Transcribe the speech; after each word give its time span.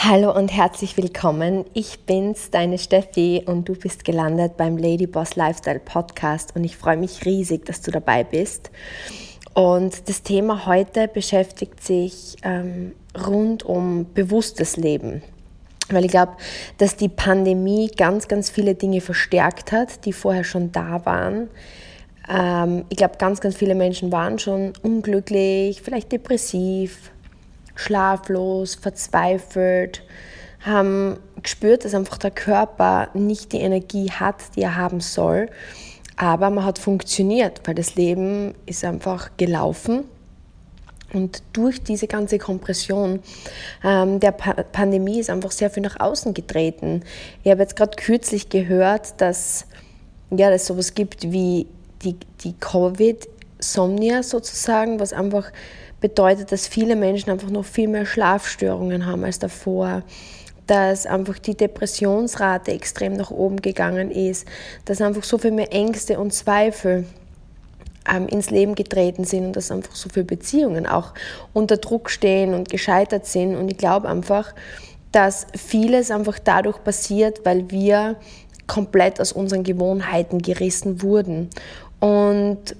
Hallo 0.00 0.32
und 0.32 0.52
herzlich 0.52 0.96
willkommen. 0.96 1.64
Ich 1.74 1.98
bin's, 2.06 2.50
deine 2.50 2.78
Steffi, 2.78 3.42
und 3.44 3.68
du 3.68 3.74
bist 3.74 4.04
gelandet 4.04 4.56
beim 4.56 4.78
Ladyboss 4.78 5.34
Lifestyle 5.34 5.80
Podcast 5.80 6.54
und 6.54 6.62
ich 6.62 6.76
freue 6.76 6.96
mich 6.96 7.24
riesig, 7.24 7.66
dass 7.66 7.82
du 7.82 7.90
dabei 7.90 8.22
bist. 8.22 8.70
Und 9.54 10.08
das 10.08 10.22
Thema 10.22 10.66
heute 10.66 11.08
beschäftigt 11.08 11.82
sich 11.82 12.36
ähm, 12.44 12.92
rund 13.26 13.64
um 13.64 14.06
bewusstes 14.14 14.76
Leben. 14.76 15.20
Weil 15.90 16.04
ich 16.04 16.12
glaube, 16.12 16.36
dass 16.78 16.94
die 16.94 17.08
Pandemie 17.08 17.88
ganz, 17.88 18.28
ganz 18.28 18.50
viele 18.50 18.76
Dinge 18.76 19.00
verstärkt 19.00 19.72
hat, 19.72 20.04
die 20.04 20.12
vorher 20.12 20.44
schon 20.44 20.70
da 20.70 21.04
waren. 21.06 21.48
Ähm, 22.32 22.84
ich 22.88 22.98
glaube, 22.98 23.16
ganz, 23.18 23.40
ganz 23.40 23.56
viele 23.56 23.74
Menschen 23.74 24.12
waren 24.12 24.38
schon 24.38 24.74
unglücklich, 24.80 25.82
vielleicht 25.82 26.12
depressiv, 26.12 27.10
schlaflos, 27.78 28.74
verzweifelt, 28.74 30.02
haben 30.60 31.18
gespürt, 31.42 31.84
dass 31.84 31.94
einfach 31.94 32.18
der 32.18 32.32
Körper 32.32 33.08
nicht 33.14 33.52
die 33.52 33.60
Energie 33.60 34.10
hat, 34.10 34.56
die 34.56 34.62
er 34.62 34.76
haben 34.76 35.00
soll. 35.00 35.48
Aber 36.16 36.50
man 36.50 36.64
hat 36.64 36.80
funktioniert, 36.80 37.60
weil 37.64 37.76
das 37.76 37.94
Leben 37.94 38.54
ist 38.66 38.84
einfach 38.84 39.30
gelaufen. 39.36 40.04
Und 41.12 41.42
durch 41.52 41.82
diese 41.82 42.08
ganze 42.08 42.38
Kompression 42.38 43.20
ähm, 43.84 44.18
der 44.18 44.32
pa 44.32 44.52
Pandemie 44.52 45.20
ist 45.20 45.30
einfach 45.30 45.52
sehr 45.52 45.70
viel 45.70 45.84
nach 45.84 46.00
außen 46.00 46.34
getreten. 46.34 47.04
Ich 47.44 47.50
habe 47.50 47.62
jetzt 47.62 47.76
gerade 47.76 47.96
kürzlich 47.96 48.48
gehört, 48.48 49.20
dass 49.20 49.66
ja, 50.30 50.50
es 50.50 50.66
sowas 50.66 50.94
gibt 50.94 51.30
wie 51.30 51.66
die, 52.02 52.16
die 52.42 52.54
Covid-Somnia 53.58 54.22
sozusagen, 54.22 55.00
was 55.00 55.12
einfach 55.12 55.52
bedeutet, 56.00 56.52
dass 56.52 56.68
viele 56.68 56.96
Menschen 56.96 57.30
einfach 57.30 57.50
noch 57.50 57.64
viel 57.64 57.88
mehr 57.88 58.06
Schlafstörungen 58.06 59.06
haben 59.06 59.24
als 59.24 59.38
davor, 59.38 60.02
dass 60.66 61.06
einfach 61.06 61.38
die 61.38 61.56
Depressionsrate 61.56 62.72
extrem 62.72 63.14
nach 63.14 63.30
oben 63.30 63.60
gegangen 63.60 64.10
ist, 64.10 64.46
dass 64.84 65.00
einfach 65.00 65.24
so 65.24 65.38
viel 65.38 65.50
mehr 65.50 65.72
Ängste 65.72 66.18
und 66.18 66.32
Zweifel 66.32 67.06
ähm, 68.08 68.28
ins 68.28 68.50
Leben 68.50 68.74
getreten 68.74 69.24
sind 69.24 69.46
und 69.46 69.56
dass 69.56 69.70
einfach 69.70 69.96
so 69.96 70.08
viele 70.08 70.26
Beziehungen 70.26 70.86
auch 70.86 71.14
unter 71.52 71.78
Druck 71.78 72.10
stehen 72.10 72.54
und 72.54 72.68
gescheitert 72.68 73.26
sind. 73.26 73.56
Und 73.56 73.70
ich 73.70 73.78
glaube 73.78 74.08
einfach, 74.08 74.54
dass 75.10 75.46
vieles 75.56 76.10
einfach 76.10 76.38
dadurch 76.38 76.84
passiert, 76.84 77.44
weil 77.44 77.70
wir 77.70 78.16
komplett 78.66 79.20
aus 79.20 79.32
unseren 79.32 79.64
Gewohnheiten 79.64 80.42
gerissen 80.42 81.02
wurden. 81.02 81.48
Und 81.98 82.76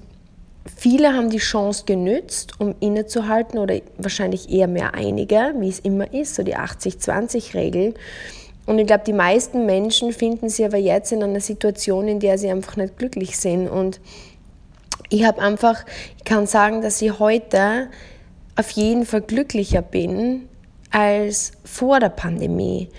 Viele 0.75 1.13
haben 1.13 1.29
die 1.29 1.39
Chance 1.39 1.83
genützt, 1.85 2.53
um 2.59 2.75
innezuhalten 2.79 3.59
oder 3.59 3.79
wahrscheinlich 3.97 4.49
eher 4.49 4.67
mehr 4.67 4.93
einige, 4.93 5.53
wie 5.57 5.69
es 5.69 5.79
immer 5.79 6.13
ist, 6.13 6.35
so 6.35 6.43
die 6.43 6.55
80-20-Regel. 6.55 7.95
Und 8.65 8.77
ich 8.79 8.87
glaube, 8.87 9.03
die 9.05 9.13
meisten 9.13 9.65
Menschen 9.65 10.13
finden 10.13 10.47
sich 10.47 10.65
aber 10.65 10.77
jetzt 10.77 11.11
in 11.11 11.23
einer 11.23 11.39
Situation, 11.39 12.07
in 12.07 12.19
der 12.19 12.37
sie 12.37 12.49
einfach 12.49 12.75
nicht 12.77 12.97
glücklich 12.97 13.37
sind. 13.37 13.67
Und 13.67 13.99
ich 15.09 15.25
habe 15.25 15.41
einfach, 15.41 15.85
ich 16.17 16.23
kann 16.23 16.45
sagen, 16.45 16.81
dass 16.81 17.01
ich 17.01 17.17
heute 17.19 17.89
auf 18.55 18.69
jeden 18.71 19.05
Fall 19.05 19.21
glücklicher 19.21 19.81
bin 19.81 20.47
als 20.91 21.51
vor 21.63 21.99
der 21.99 22.09
Pandemie. 22.09 22.89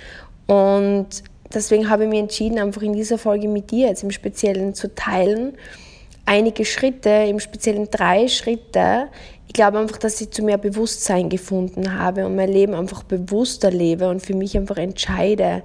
Und 0.46 1.06
deswegen 1.54 1.88
habe 1.88 2.04
ich 2.04 2.10
mich 2.10 2.20
entschieden, 2.20 2.58
einfach 2.58 2.82
in 2.82 2.94
dieser 2.94 3.18
Folge 3.18 3.46
mit 3.46 3.70
dir 3.70 3.88
jetzt 3.88 4.02
im 4.02 4.10
Speziellen 4.10 4.74
zu 4.74 4.94
teilen, 4.94 5.56
einige 6.26 6.64
Schritte, 6.64 7.10
im 7.10 7.40
Speziellen 7.40 7.88
drei 7.90 8.28
Schritte. 8.28 9.08
Ich 9.46 9.54
glaube 9.54 9.78
einfach, 9.78 9.98
dass 9.98 10.20
ich 10.20 10.30
zu 10.30 10.42
mehr 10.42 10.58
Bewusstsein 10.58 11.28
gefunden 11.28 11.98
habe 11.98 12.24
und 12.24 12.36
mein 12.36 12.52
Leben 12.52 12.74
einfach 12.74 13.02
bewusster 13.02 13.70
lebe 13.70 14.08
und 14.08 14.20
für 14.20 14.34
mich 14.34 14.56
einfach 14.56 14.76
entscheide, 14.76 15.62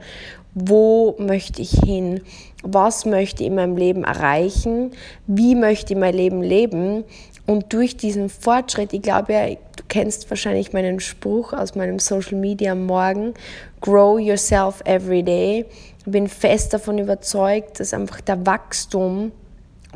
wo 0.55 1.15
möchte 1.19 1.61
ich 1.61 1.71
hin, 1.71 2.21
was 2.63 3.05
möchte 3.05 3.43
ich 3.43 3.49
in 3.49 3.55
meinem 3.55 3.77
Leben 3.77 4.03
erreichen, 4.03 4.91
wie 5.27 5.53
möchte 5.53 5.93
ich 5.93 5.99
mein 5.99 6.15
Leben 6.15 6.41
leben. 6.41 7.03
Und 7.45 7.73
durch 7.73 7.95
diesen 7.95 8.29
Fortschritt, 8.29 8.93
ich 8.93 9.03
glaube 9.03 9.33
ja, 9.33 9.49
du 9.49 9.83
kennst 9.87 10.29
wahrscheinlich 10.31 10.73
meinen 10.73 10.99
Spruch 10.99 11.53
aus 11.53 11.75
meinem 11.75 11.99
Social 11.99 12.39
Media 12.39 12.73
Morgen, 12.73 13.35
grow 13.81 14.19
yourself 14.19 14.81
every 14.85 15.21
day. 15.21 15.65
Ich 15.99 16.11
bin 16.11 16.27
fest 16.27 16.73
davon 16.73 16.97
überzeugt, 16.97 17.79
dass 17.79 17.93
einfach 17.93 18.21
der 18.21 18.45
Wachstum 18.45 19.31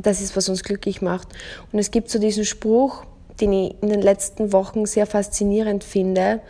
das 0.02 0.22
ist, 0.22 0.36
was 0.36 0.50
uns 0.50 0.64
glücklich 0.64 1.02
macht. 1.02 1.28
Und 1.72 1.80
es 1.80 1.92
gibt 1.92 2.10
so 2.10 2.20
diesen 2.20 2.46
Spruch, 2.46 3.04
den 3.42 3.54
ich 3.54 3.76
in 3.82 3.90
den 3.90 4.02
letzten 4.02 4.52
Wochen 4.54 4.86
sehr 4.86 5.06
faszinierend 5.06 5.84
finde. 5.84 6.42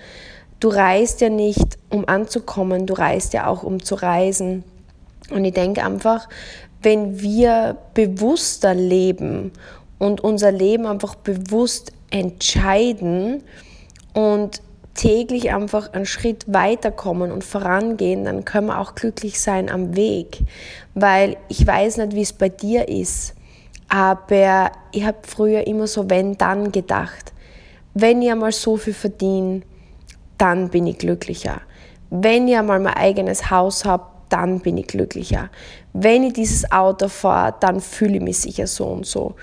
Du 0.60 0.70
reist 0.70 1.22
ja 1.22 1.30
nicht, 1.30 1.78
um 1.90 2.08
anzukommen, 2.08 2.86
du 2.86 2.94
reist 2.94 3.34
ja 3.34 3.48
auch, 3.48 3.64
um 3.64 3.82
zu 3.82 3.96
reisen. 3.96 4.64
Und 5.30 5.46
ich 5.46 5.54
denke 5.54 5.84
einfach, 5.84 6.28
wenn 6.82 7.22
wir 7.22 7.78
bewusster 7.94 8.74
leben 8.74 9.52
und 10.00 10.22
unser 10.22 10.52
Leben 10.52 10.86
einfach 10.86 11.16
bewusst 11.16 11.92
entscheiden 12.10 13.44
und 14.14 14.62
täglich 14.96 15.52
einfach 15.52 15.94
einen 15.94 16.06
Schritt 16.06 16.46
weiterkommen 16.48 17.32
und 17.32 17.44
vorangehen, 17.44 18.26
dann 18.26 18.44
können 18.44 18.68
wir 18.68 18.80
auch 18.80 18.96
glücklich 18.96 19.40
sein 19.40 19.70
am 19.70 19.96
Weg. 19.96 20.40
Weil 20.94 21.38
ich 21.48 21.66
weiß 21.66 21.98
nicht, 21.98 22.16
wie 22.16 22.22
es 22.22 22.34
bei 22.34 22.50
dir 22.50 22.90
ist. 22.90 23.36
Aber 23.90 24.72
ich 24.92 25.04
habe 25.04 25.18
früher 25.24 25.66
immer 25.68 25.88
so 25.88 26.10
wenn 26.10 26.38
dann 26.38 26.72
gedacht. 26.72 27.34
Wenn 27.96 28.22
ich 28.22 28.32
einmal 28.32 28.52
so 28.52 28.78
viel 28.78 28.94
verdiene, 28.94 29.62
dann 30.38 30.70
bin 30.70 30.88
ich 30.88 31.00
glücklicher. 31.00 31.62
Wenn 32.12 32.48
ich 32.48 32.56
einmal 32.56 32.80
mein 32.80 32.94
eigenes 32.94 33.50
Haus 33.50 33.86
habe, 33.86 34.06
dann 34.30 34.60
bin 34.60 34.78
ich 34.78 34.88
glücklicher. 34.88 35.50
Wenn 35.94 36.24
ich 36.24 36.34
dieses 36.34 36.72
Auto 36.72 37.08
fahre, 37.08 37.56
dann 37.60 37.82
fühle 37.82 38.18
ich 38.18 38.22
mich 38.22 38.40
sicher 38.40 38.68
so 38.68 38.86
und 38.86 39.06
so. 39.06 39.36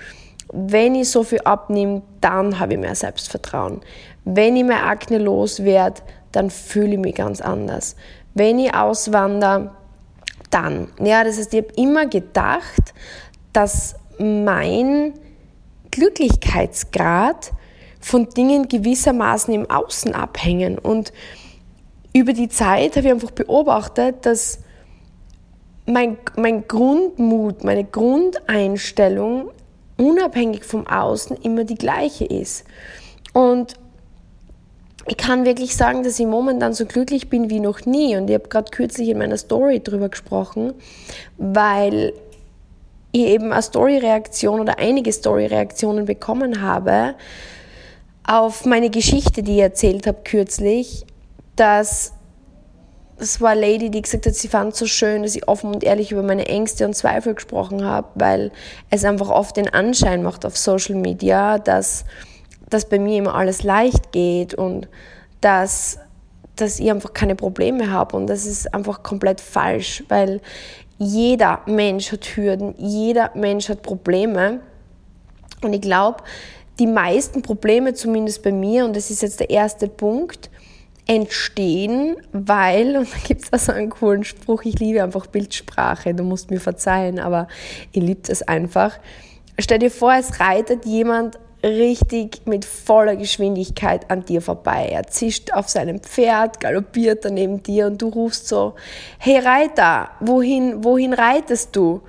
Wenn 0.53 0.95
ich 0.95 1.09
so 1.09 1.23
viel 1.23 1.41
abnehme, 1.41 2.01
dann 2.21 2.57
habe 2.57 2.73
ich 2.73 2.79
mehr 2.79 2.95
Selbstvertrauen. 2.95 3.81
Wenn 4.23 4.55
ich 4.55 4.63
mehr 4.63 4.85
Akne 4.85 5.17
loswerde, 5.17 6.01
dann 6.31 6.49
fühle 6.49 6.93
ich 6.93 6.99
mich 6.99 7.15
ganz 7.15 7.41
anders. 7.41 7.95
Wenn 8.33 8.59
ich 8.59 8.73
auswandere, 8.73 9.71
dann. 10.49 10.87
Ja, 11.01 11.23
das 11.23 11.37
heißt, 11.37 11.53
ich 11.53 11.63
habe 11.63 11.73
immer 11.75 12.05
gedacht, 12.05 12.93
dass 13.51 13.95
mein 14.19 15.13
Glücklichkeitsgrad 15.91 17.51
von 17.99 18.29
Dingen 18.29 18.67
gewissermaßen 18.67 19.53
im 19.53 19.69
Außen 19.69 20.13
abhängen. 20.13 20.77
Und 20.77 21.11
über 22.13 22.33
die 22.33 22.49
Zeit 22.49 22.95
habe 22.95 23.07
ich 23.07 23.13
einfach 23.13 23.31
beobachtet, 23.31 24.25
dass 24.25 24.59
mein, 25.85 26.17
mein 26.35 26.67
Grundmut, 26.67 27.63
meine 27.63 27.83
Grundeinstellung 27.83 29.51
unabhängig 29.97 30.63
vom 30.63 30.85
Außen 30.85 31.37
immer 31.37 31.63
die 31.63 31.75
gleiche 31.75 32.25
ist. 32.25 32.65
Und 33.33 33.75
ich 35.07 35.17
kann 35.17 35.45
wirklich 35.45 35.75
sagen, 35.75 36.03
dass 36.03 36.19
ich 36.19 36.25
momentan 36.25 36.73
so 36.73 36.85
glücklich 36.85 37.29
bin 37.29 37.49
wie 37.49 37.61
noch 37.61 37.85
nie. 37.85 38.17
Und 38.17 38.29
ich 38.29 38.33
habe 38.33 38.49
gerade 38.49 38.71
kürzlich 38.71 39.09
in 39.09 39.17
meiner 39.17 39.37
Story 39.37 39.79
darüber 39.79 40.09
gesprochen, 40.09 40.73
weil 41.37 42.13
ich 43.11 43.21
eben 43.21 43.51
eine 43.51 43.61
Story-Reaktion 43.61 44.59
oder 44.59 44.79
einige 44.79 45.11
Story-Reaktionen 45.11 46.05
bekommen 46.05 46.61
habe 46.61 47.15
auf 48.27 48.65
meine 48.65 48.89
Geschichte, 48.89 49.41
die 49.41 49.55
ich 49.55 49.61
erzählt 49.61 50.05
habe 50.05 50.19
kürzlich, 50.23 51.05
dass 51.55 52.13
das 53.17 53.41
war 53.41 53.51
eine 53.51 53.61
Lady, 53.61 53.89
die 53.89 54.01
gesagt 54.01 54.27
hat, 54.27 54.35
sie 54.35 54.47
fand 54.47 54.73
es 54.73 54.79
so 54.79 54.85
schön, 54.85 55.23
dass 55.23 55.35
ich 55.35 55.47
offen 55.47 55.73
und 55.73 55.83
ehrlich 55.83 56.11
über 56.11 56.21
meine 56.21 56.45
Ängste 56.45 56.85
und 56.85 56.95
Zweifel 56.95 57.33
gesprochen 57.33 57.83
habe, 57.83 58.07
weil 58.15 58.51
es 58.91 59.03
einfach 59.05 59.29
oft 59.29 59.57
den 59.57 59.73
Anschein 59.73 60.21
macht 60.21 60.45
auf 60.45 60.55
Social 60.55 60.95
Media, 60.95 61.57
dass, 61.57 62.05
dass 62.69 62.87
bei 62.87 62.99
mir 62.99 63.17
immer 63.17 63.33
alles 63.33 63.63
leicht 63.63 64.11
geht 64.11 64.53
und 64.53 64.87
dass, 65.41 65.97
dass 66.55 66.79
ich 66.79 66.91
einfach 66.91 67.13
keine 67.13 67.35
Probleme 67.35 67.89
habe. 67.89 68.15
Und 68.15 68.27
das 68.27 68.45
ist 68.45 68.71
einfach 68.71 69.01
komplett 69.01 69.41
falsch, 69.41 70.03
weil 70.09 70.39
jeder 70.99 71.61
Mensch 71.65 72.11
hat 72.11 72.25
Hürden, 72.25 72.73
jeder 72.77 73.31
Mensch 73.35 73.69
hat 73.69 73.81
Probleme. 73.81 74.59
Und 75.61 75.73
ich 75.73 75.81
glaube, 75.81 76.23
die 76.79 76.87
meisten 76.87 77.41
Probleme, 77.41 77.93
zumindest 77.93 78.43
bei 78.43 78.51
mir, 78.51 78.85
und 78.85 78.95
das 78.95 79.09
ist 79.09 79.21
jetzt 79.21 79.39
der 79.39 79.49
erste 79.49 79.87
Punkt, 79.87 80.49
entstehen, 81.07 82.17
weil, 82.31 82.97
und 82.97 83.11
da 83.11 83.17
gibt 83.25 83.43
es 83.43 83.53
also 83.53 83.71
einen 83.71 83.89
coolen 83.89 84.23
Spruch, 84.23 84.63
ich 84.63 84.79
liebe 84.79 85.03
einfach 85.03 85.27
Bildsprache, 85.27 86.13
du 86.13 86.23
musst 86.23 86.51
mir 86.51 86.59
verzeihen, 86.59 87.19
aber 87.19 87.47
ich 87.91 88.03
liebe 88.03 88.31
es 88.31 88.41
einfach. 88.41 88.99
Stell 89.59 89.79
dir 89.79 89.91
vor, 89.91 90.13
es 90.13 90.39
reitet 90.39 90.85
jemand 90.85 91.39
richtig 91.67 92.41
mit 92.45 92.65
voller 92.65 93.15
Geschwindigkeit 93.15 94.09
an 94.09 94.25
dir 94.25 94.41
vorbei. 94.41 94.89
Er 94.91 95.07
zischt 95.07 95.53
auf 95.53 95.69
seinem 95.69 95.99
Pferd, 95.99 96.59
galoppiert 96.59 97.25
dann 97.25 97.35
neben 97.35 97.61
dir 97.61 97.87
und 97.87 98.01
du 98.01 98.09
rufst 98.09 98.47
so, 98.47 98.75
hey 99.19 99.39
Reiter, 99.39 100.09
wohin, 100.19 100.83
wohin 100.83 101.13
reitest 101.13 101.75
du? 101.75 102.01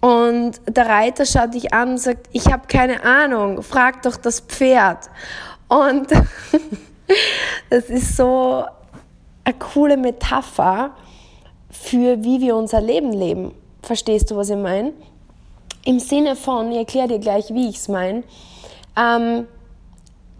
Und 0.00 0.60
der 0.68 0.86
Reiter 0.86 1.24
schaut 1.26 1.54
dich 1.54 1.72
an 1.72 1.90
und 1.92 1.98
sagt, 1.98 2.28
ich 2.32 2.52
habe 2.52 2.66
keine 2.66 3.02
Ahnung, 3.04 3.62
frag 3.62 4.02
doch 4.02 4.16
das 4.16 4.40
Pferd. 4.40 5.08
Und 5.68 6.08
das 7.70 7.84
ist 7.84 8.16
so, 8.16 8.64
eine 9.44 9.54
coole 9.58 9.96
Metapher 9.96 10.94
für 11.70 12.22
wie 12.24 12.40
wir 12.40 12.56
unser 12.56 12.80
Leben 12.80 13.12
leben. 13.12 13.52
Verstehst 13.82 14.30
du, 14.30 14.36
was 14.36 14.50
ich 14.50 14.56
meine? 14.56 14.92
Im 15.84 15.98
Sinne 15.98 16.34
von, 16.34 16.72
ich 16.72 16.78
erkläre 16.78 17.08
dir 17.08 17.18
gleich, 17.18 17.52
wie 17.52 17.68
ich 17.68 17.76
es 17.76 17.88
meine. 17.88 18.24
Ähm, 18.96 19.46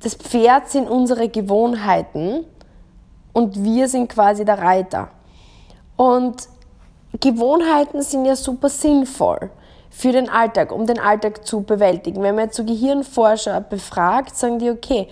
das 0.02 0.14
Pferd 0.14 0.68
sind 0.68 0.88
unsere 0.88 1.28
Gewohnheiten 1.28 2.44
und 3.32 3.62
wir 3.64 3.88
sind 3.88 4.08
quasi 4.08 4.44
der 4.44 4.58
Reiter. 4.58 5.08
Und 5.96 6.48
Gewohnheiten 7.20 8.02
sind 8.02 8.24
ja 8.24 8.36
super 8.36 8.68
sinnvoll 8.68 9.50
für 9.90 10.10
den 10.10 10.28
Alltag, 10.28 10.72
um 10.72 10.86
den 10.86 10.98
Alltag 10.98 11.46
zu 11.46 11.62
bewältigen. 11.62 12.22
Wenn 12.22 12.34
man 12.34 12.46
jetzt 12.46 12.56
so 12.56 12.64
Gehirnforscher 12.64 13.60
befragt, 13.60 14.36
sagen 14.36 14.58
die, 14.58 14.70
okay, 14.70 15.08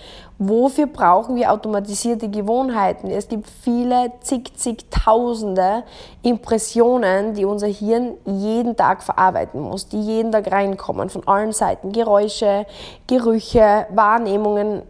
wofür 0.48 0.86
brauchen 0.86 1.36
wir 1.36 1.52
automatisierte 1.52 2.28
Gewohnheiten? 2.28 3.08
Es 3.10 3.28
gibt 3.28 3.48
viele, 3.48 4.12
zig, 4.20 4.52
zigtausende 4.56 5.84
Impressionen, 6.22 7.34
die 7.34 7.44
unser 7.44 7.66
Hirn 7.66 8.14
jeden 8.24 8.76
Tag 8.76 9.02
verarbeiten 9.02 9.60
muss, 9.60 9.88
die 9.88 10.00
jeden 10.00 10.32
Tag 10.32 10.50
reinkommen, 10.50 11.10
von 11.10 11.26
allen 11.26 11.52
Seiten. 11.52 11.92
Geräusche, 11.92 12.66
Gerüche, 13.06 13.86
Wahrnehmungen, 13.90 14.82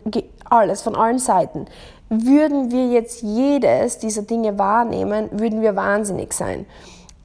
alles 0.49 0.83
von 0.83 0.97
allen 0.97 1.19
Seiten. 1.19 1.67
Würden 2.09 2.71
wir 2.71 2.89
jetzt 2.89 3.23
jedes 3.23 3.99
dieser 3.99 4.23
Dinge 4.23 4.59
wahrnehmen, 4.59 5.29
würden 5.33 5.63
wir 5.63 5.77
wahnsinnig 5.77 6.33
sein 6.33 6.67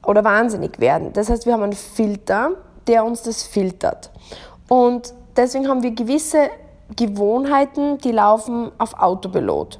oder 0.06 0.24
wahnsinnig 0.24 0.80
werden. 0.80 1.12
Das 1.12 1.28
heißt, 1.28 1.44
wir 1.44 1.52
haben 1.52 1.62
einen 1.62 1.72
Filter, 1.72 2.52
der 2.86 3.04
uns 3.04 3.22
das 3.22 3.42
filtert. 3.42 4.10
Und 4.68 5.12
deswegen 5.36 5.68
haben 5.68 5.82
wir 5.82 5.90
gewisse 5.90 6.48
Gewohnheiten, 6.96 7.98
die 7.98 8.12
laufen 8.12 8.70
auf 8.78 8.98
Autopilot. 8.98 9.78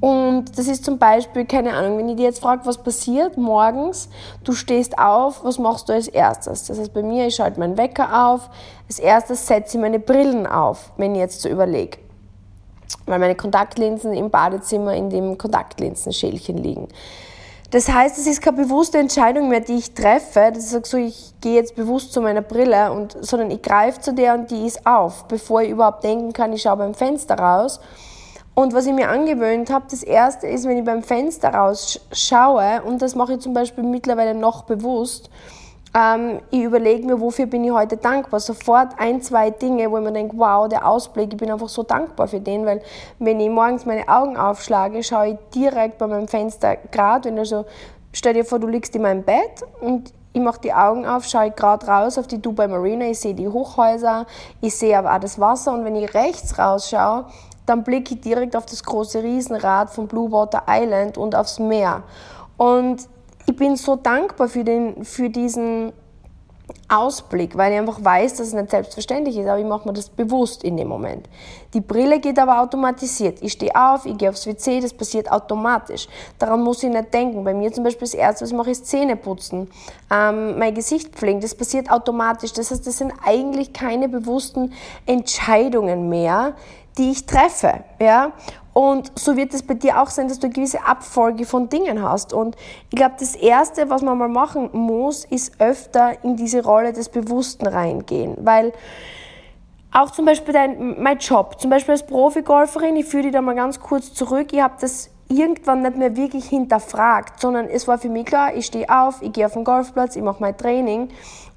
Und 0.00 0.56
das 0.56 0.68
ist 0.68 0.84
zum 0.84 0.98
Beispiel, 0.98 1.44
keine 1.44 1.74
Ahnung, 1.74 1.98
wenn 1.98 2.08
ich 2.08 2.16
dir 2.16 2.26
jetzt 2.26 2.40
frage, 2.40 2.64
was 2.66 2.78
passiert 2.78 3.36
morgens, 3.36 4.08
du 4.44 4.52
stehst 4.52 4.96
auf, 4.96 5.42
was 5.42 5.58
machst 5.58 5.88
du 5.88 5.92
als 5.92 6.06
erstes? 6.06 6.64
Das 6.66 6.78
heißt, 6.78 6.94
bei 6.94 7.02
mir, 7.02 7.26
ich 7.26 7.34
schalte 7.34 7.58
meinen 7.58 7.76
Wecker 7.76 8.28
auf, 8.28 8.48
als 8.86 9.00
erstes 9.00 9.46
setze 9.46 9.76
ich 9.76 9.80
meine 9.80 9.98
Brillen 9.98 10.46
auf, 10.46 10.92
wenn 10.96 11.14
ich 11.14 11.20
jetzt 11.20 11.40
so 11.40 11.48
überlege. 11.48 11.98
Weil 13.06 13.18
meine 13.18 13.34
Kontaktlinsen 13.34 14.12
im 14.12 14.30
Badezimmer 14.30 14.94
in 14.94 15.10
dem 15.10 15.36
Kontaktlinsenschälchen 15.36 16.58
liegen. 16.58 16.88
Das 17.70 17.86
heißt, 17.86 18.16
es 18.16 18.26
ist 18.26 18.40
keine 18.40 18.56
bewusste 18.56 18.96
Entscheidung 18.96 19.50
mehr, 19.50 19.60
die 19.60 19.74
ich 19.74 19.92
treffe, 19.92 20.50
dass 20.54 20.64
ich 20.64 20.70
sage, 20.70 20.88
so, 20.88 20.96
ich 20.96 21.34
gehe 21.42 21.54
jetzt 21.54 21.76
bewusst 21.76 22.14
zu 22.14 22.22
meiner 22.22 22.40
Brille, 22.40 22.90
und, 22.92 23.16
sondern 23.20 23.50
ich 23.50 23.60
greife 23.60 24.00
zu 24.00 24.14
der 24.14 24.34
und 24.34 24.50
die 24.50 24.66
ist 24.66 24.86
auf, 24.86 25.28
bevor 25.28 25.60
ich 25.60 25.70
überhaupt 25.70 26.02
denken 26.02 26.32
kann, 26.32 26.52
ich 26.54 26.62
schaue 26.62 26.78
beim 26.78 26.94
Fenster 26.94 27.38
raus. 27.38 27.78
Und 28.54 28.72
was 28.72 28.86
ich 28.86 28.94
mir 28.94 29.10
angewöhnt 29.10 29.70
habe, 29.70 29.84
das 29.90 30.02
erste 30.02 30.46
ist, 30.46 30.66
wenn 30.66 30.78
ich 30.78 30.84
beim 30.84 31.02
Fenster 31.02 31.50
raus 31.50 32.00
schaue, 32.10 32.82
und 32.82 33.02
das 33.02 33.14
mache 33.14 33.34
ich 33.34 33.40
zum 33.40 33.52
Beispiel 33.52 33.84
mittlerweile 33.84 34.34
noch 34.34 34.62
bewusst, 34.62 35.28
ähm, 35.98 36.40
ich 36.50 36.62
überlege 36.62 37.06
mir, 37.06 37.20
wofür 37.20 37.46
bin 37.46 37.64
ich 37.64 37.72
heute 37.72 37.96
dankbar. 37.96 38.40
Sofort 38.40 38.90
ein, 38.98 39.20
zwei 39.20 39.50
Dinge, 39.50 39.90
wo 39.90 39.98
ich 39.98 40.04
mir 40.04 40.12
denke, 40.12 40.38
wow, 40.38 40.68
der 40.68 40.86
Ausblick, 40.86 41.32
ich 41.32 41.38
bin 41.38 41.50
einfach 41.50 41.68
so 41.68 41.82
dankbar 41.82 42.28
für 42.28 42.40
den, 42.40 42.64
weil 42.64 42.82
wenn 43.18 43.40
ich 43.40 43.50
morgens 43.50 43.84
meine 43.84 44.06
Augen 44.08 44.36
aufschlage, 44.36 45.02
schaue 45.02 45.28
ich 45.30 45.36
direkt 45.54 45.98
bei 45.98 46.06
meinem 46.06 46.28
Fenster 46.28 46.76
gerade, 46.92 47.30
wenn 47.30 47.38
also, 47.38 47.64
stell 48.12 48.34
dir 48.34 48.44
vor, 48.44 48.58
du 48.60 48.68
liegst 48.68 48.94
in 48.94 49.02
meinem 49.02 49.24
Bett 49.24 49.64
und 49.80 50.12
ich 50.32 50.40
mache 50.40 50.60
die 50.60 50.72
Augen 50.72 51.04
auf, 51.04 51.24
schaue 51.24 51.50
gerade 51.50 51.86
raus 51.86 52.16
auf 52.16 52.28
die 52.28 52.40
Dubai 52.40 52.68
Marina, 52.68 53.06
ich 53.06 53.18
sehe 53.18 53.34
die 53.34 53.48
Hochhäuser, 53.48 54.26
ich 54.60 54.76
sehe 54.76 54.96
aber 54.96 55.14
auch 55.14 55.20
das 55.20 55.40
Wasser 55.40 55.72
und 55.72 55.84
wenn 55.84 55.96
ich 55.96 56.14
rechts 56.14 56.58
rausschaue, 56.58 57.24
dann 57.66 57.82
blicke 57.82 58.14
ich 58.14 58.20
direkt 58.20 58.54
auf 58.54 58.66
das 58.66 58.84
große 58.84 59.22
Riesenrad 59.22 59.90
von 59.90 60.06
Blue 60.06 60.30
Water 60.30 60.62
Island 60.68 61.18
und 61.18 61.34
aufs 61.34 61.58
Meer. 61.58 62.02
Und 62.56 63.08
ich 63.48 63.56
bin 63.56 63.76
so 63.76 63.96
dankbar 63.96 64.48
für, 64.48 64.62
den, 64.62 65.04
für 65.04 65.30
diesen 65.30 65.92
Ausblick, 66.86 67.56
weil 67.56 67.72
ich 67.72 67.78
einfach 67.78 68.04
weiß, 68.04 68.36
dass 68.36 68.48
es 68.48 68.52
nicht 68.52 68.70
selbstverständlich 68.70 69.38
ist, 69.38 69.46
aber 69.46 69.58
ich 69.58 69.64
mache 69.64 69.88
mir 69.88 69.94
das 69.94 70.10
bewusst 70.10 70.64
in 70.64 70.76
dem 70.76 70.88
Moment. 70.88 71.26
Die 71.72 71.80
Brille 71.80 72.20
geht 72.20 72.38
aber 72.38 72.60
automatisiert. 72.60 73.38
Ich 73.40 73.52
stehe 73.52 73.74
auf, 73.74 74.04
ich 74.04 74.18
gehe 74.18 74.28
aufs 74.28 74.46
WC, 74.46 74.80
das 74.80 74.92
passiert 74.92 75.32
automatisch. 75.32 76.08
Daran 76.38 76.62
muss 76.62 76.82
ich 76.82 76.90
nicht 76.90 77.14
denken. 77.14 77.42
Bei 77.42 77.54
mir 77.54 77.72
zum 77.72 77.84
Beispiel 77.84 78.06
das 78.06 78.12
Erste, 78.12 78.42
was 78.42 78.50
ich 78.50 78.56
mache, 78.56 78.70
ist 78.70 78.86
Zähne 78.86 79.16
putzen, 79.16 79.70
ähm, 80.10 80.58
mein 80.58 80.74
Gesicht 80.74 81.14
pflegen, 81.14 81.40
das 81.40 81.54
passiert 81.54 81.90
automatisch. 81.90 82.52
Das 82.52 82.70
heißt, 82.70 82.86
das 82.86 82.98
sind 82.98 83.14
eigentlich 83.24 83.72
keine 83.72 84.10
bewussten 84.10 84.74
Entscheidungen 85.06 86.10
mehr, 86.10 86.54
die 86.98 87.12
ich 87.12 87.26
treffe. 87.26 87.84
Ja? 88.00 88.32
Und 88.72 89.10
so 89.18 89.36
wird 89.36 89.54
es 89.54 89.62
bei 89.62 89.74
dir 89.74 90.00
auch 90.00 90.08
sein, 90.08 90.28
dass 90.28 90.38
du 90.38 90.46
eine 90.46 90.54
gewisse 90.54 90.84
Abfolge 90.84 91.46
von 91.46 91.68
Dingen 91.68 92.02
hast. 92.02 92.32
Und 92.32 92.56
ich 92.90 92.96
glaube, 92.96 93.14
das 93.18 93.34
Erste, 93.34 93.90
was 93.90 94.02
man 94.02 94.18
mal 94.18 94.28
machen 94.28 94.70
muss, 94.72 95.24
ist 95.24 95.60
öfter 95.60 96.22
in 96.22 96.36
diese 96.36 96.62
Rolle 96.62 96.92
des 96.92 97.08
Bewussten 97.08 97.66
reingehen. 97.66 98.36
Weil 98.40 98.72
auch 99.90 100.10
zum 100.10 100.26
Beispiel 100.26 100.52
dein, 100.52 101.02
mein 101.02 101.18
Job, 101.18 101.60
zum 101.60 101.70
Beispiel 101.70 101.92
als 101.92 102.06
Profigolferin, 102.06 102.94
ich 102.96 103.06
führe 103.06 103.24
dich 103.24 103.32
da 103.32 103.40
mal 103.40 103.54
ganz 103.54 103.80
kurz 103.80 104.12
zurück, 104.12 104.52
ich 104.52 104.60
habe 104.60 104.74
das 104.80 105.10
irgendwann 105.28 105.82
nicht 105.82 105.96
mehr 105.96 106.16
wirklich 106.16 106.46
hinterfragt, 106.46 107.40
sondern 107.40 107.66
es 107.66 107.88
war 107.88 107.98
für 107.98 108.08
mich 108.08 108.26
klar, 108.26 108.54
ich 108.54 108.66
stehe 108.66 108.88
auf, 108.88 109.22
ich 109.22 109.32
gehe 109.32 109.46
auf 109.46 109.54
den 109.54 109.64
Golfplatz, 109.64 110.16
ich 110.16 110.22
mache 110.22 110.40
mein 110.40 110.56
Training. 110.56 111.08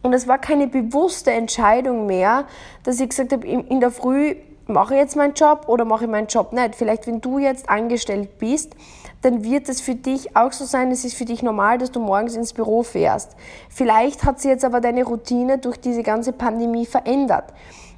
Und 0.02 0.14
es 0.14 0.28
war 0.28 0.40
keine 0.40 0.68
bewusste 0.68 1.32
Entscheidung 1.32 2.06
mehr, 2.08 2.46
dass 2.84 3.00
ich 3.00 3.10
gesagt 3.10 3.32
habe, 3.32 3.48
in 3.48 3.80
der 3.80 3.92
Früh 3.92 4.36
mache 4.68 4.96
ich 4.96 5.00
jetzt 5.00 5.16
meinen 5.16 5.34
Job 5.34 5.66
oder 5.68 5.86
mache 5.86 6.06
ich 6.06 6.10
meinen 6.10 6.28
Job 6.28 6.54
nicht? 6.54 6.75
Vielleicht, 6.75 7.08
wenn 7.08 7.22
du 7.22 7.40
jetzt 7.40 7.69
angestellt 7.69 8.38
bist, 8.38 8.75
dann 9.22 9.44
wird 9.44 9.69
es 9.69 9.81
für 9.81 9.96
dich 9.96 10.36
auch 10.36 10.52
so 10.52 10.66
sein, 10.66 10.92
es 10.92 11.06
ist 11.06 11.16
für 11.16 11.25
dich 11.25 11.44
normal, 11.44 11.78
dass 11.78 11.92
du 11.92 12.00
morgens 12.00 12.36
ins 12.36 12.54
Büro 12.54 12.84
fährst. 12.84 13.36
Vielleicht 13.69 14.24
hat 14.24 14.40
sich 14.40 14.50
jetzt 14.50 14.66
aber 14.66 14.81
deine 14.81 15.04
Routine 15.04 15.60
durch 15.60 15.78
diese 15.78 16.04
ganze 16.04 16.34
Pandemie 16.34 16.86
verändert. 16.86 17.54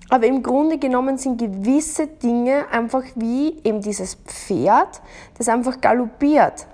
Aber 0.09 0.27
im 0.27 0.43
Grunde 0.43 0.77
genommen 0.77 1.17
sind 1.17 1.39
gewisse 1.39 2.07
Dinge 2.07 2.65
einfach 2.71 3.03
wie 3.15 3.57
eben 3.63 3.81
dieses 3.81 4.15
Pferd, 4.15 5.01
das 5.37 5.47
einfach 5.47 5.79
galoppiert. 5.79 6.67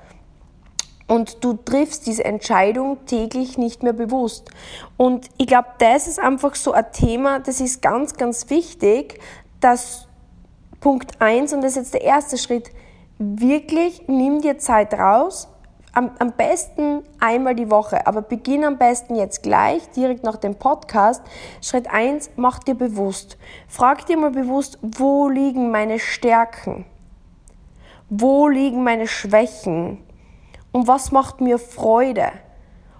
Und 1.07 1.44
du 1.44 1.53
triffst 1.53 2.06
diese 2.06 2.24
Entscheidung 2.24 3.03
täglich 3.06 3.57
nicht 3.57 3.81
mehr 3.81 3.94
bewusst. 3.94 4.51
Und 4.95 5.27
ich 5.38 5.47
glaube, 5.47 5.69
das 5.80 6.07
ist 6.07 6.19
einfach 6.19 6.53
so 6.56 6.71
ein 6.71 6.85
Thema, 6.92 7.39
das 7.39 7.62
ist 7.62 7.81
ganz, 7.81 8.15
ganz 8.15 8.50
wichtig, 8.50 9.19
dass 9.59 10.07
Punkt 10.79 11.21
1, 11.21 11.53
und 11.53 11.61
das 11.61 11.71
ist 11.71 11.77
jetzt 11.77 11.94
der 11.94 12.03
erste 12.03 12.38
Schritt, 12.38 12.71
wirklich 13.17 14.07
nimm 14.07 14.41
dir 14.41 14.57
Zeit 14.57 14.94
raus, 14.94 15.50
am, 15.94 16.11
am 16.19 16.31
besten 16.33 17.04
einmal 17.19 17.56
die 17.56 17.69
Woche, 17.69 18.06
aber 18.07 18.21
beginn 18.21 18.63
am 18.63 18.78
besten 18.78 19.16
jetzt 19.16 19.44
gleich, 19.44 19.89
direkt 19.92 20.23
nach 20.23 20.37
dem 20.37 20.56
Podcast. 20.56 21.21
Schritt 21.61 21.92
1, 21.92 22.31
mach 22.35 22.59
dir 22.59 22.75
bewusst. 22.75 23.37
Frag 23.68 24.06
dir 24.06 24.18
mal 24.18 24.31
bewusst, 24.31 24.78
wo 24.81 25.28
liegen 25.28 25.71
meine 25.71 25.99
Stärken? 25.99 26.85
Wo 28.09 28.47
liegen 28.47 28.83
meine 28.83 29.07
Schwächen? 29.07 30.04
Und 30.71 30.87
was 30.87 31.11
macht 31.11 31.42
mir 31.42 31.57
Freude? 31.57 32.31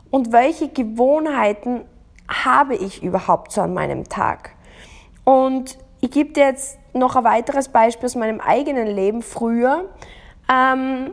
Und 0.10 0.32
welche 0.32 0.70
Gewohnheiten 0.70 1.86
habe 2.28 2.76
ich 2.76 3.04
überhaupt 3.04 3.52
so 3.52 3.62
an 3.62 3.74
meinem 3.74 4.10
Tag? 4.10 4.56
Und 5.24 5.78
ich 6.02 6.12
gebe 6.12 6.34
dir 6.34 6.46
jetzt 6.46 6.80
noch 6.94 7.16
ein 7.16 7.24
weiteres 7.24 7.70
Beispiel 7.70 8.06
aus 8.06 8.16
meinem 8.16 8.40
eigenen 8.40 8.88
Leben. 8.88 9.22
Früher 9.22 9.90
ähm, 10.50 11.12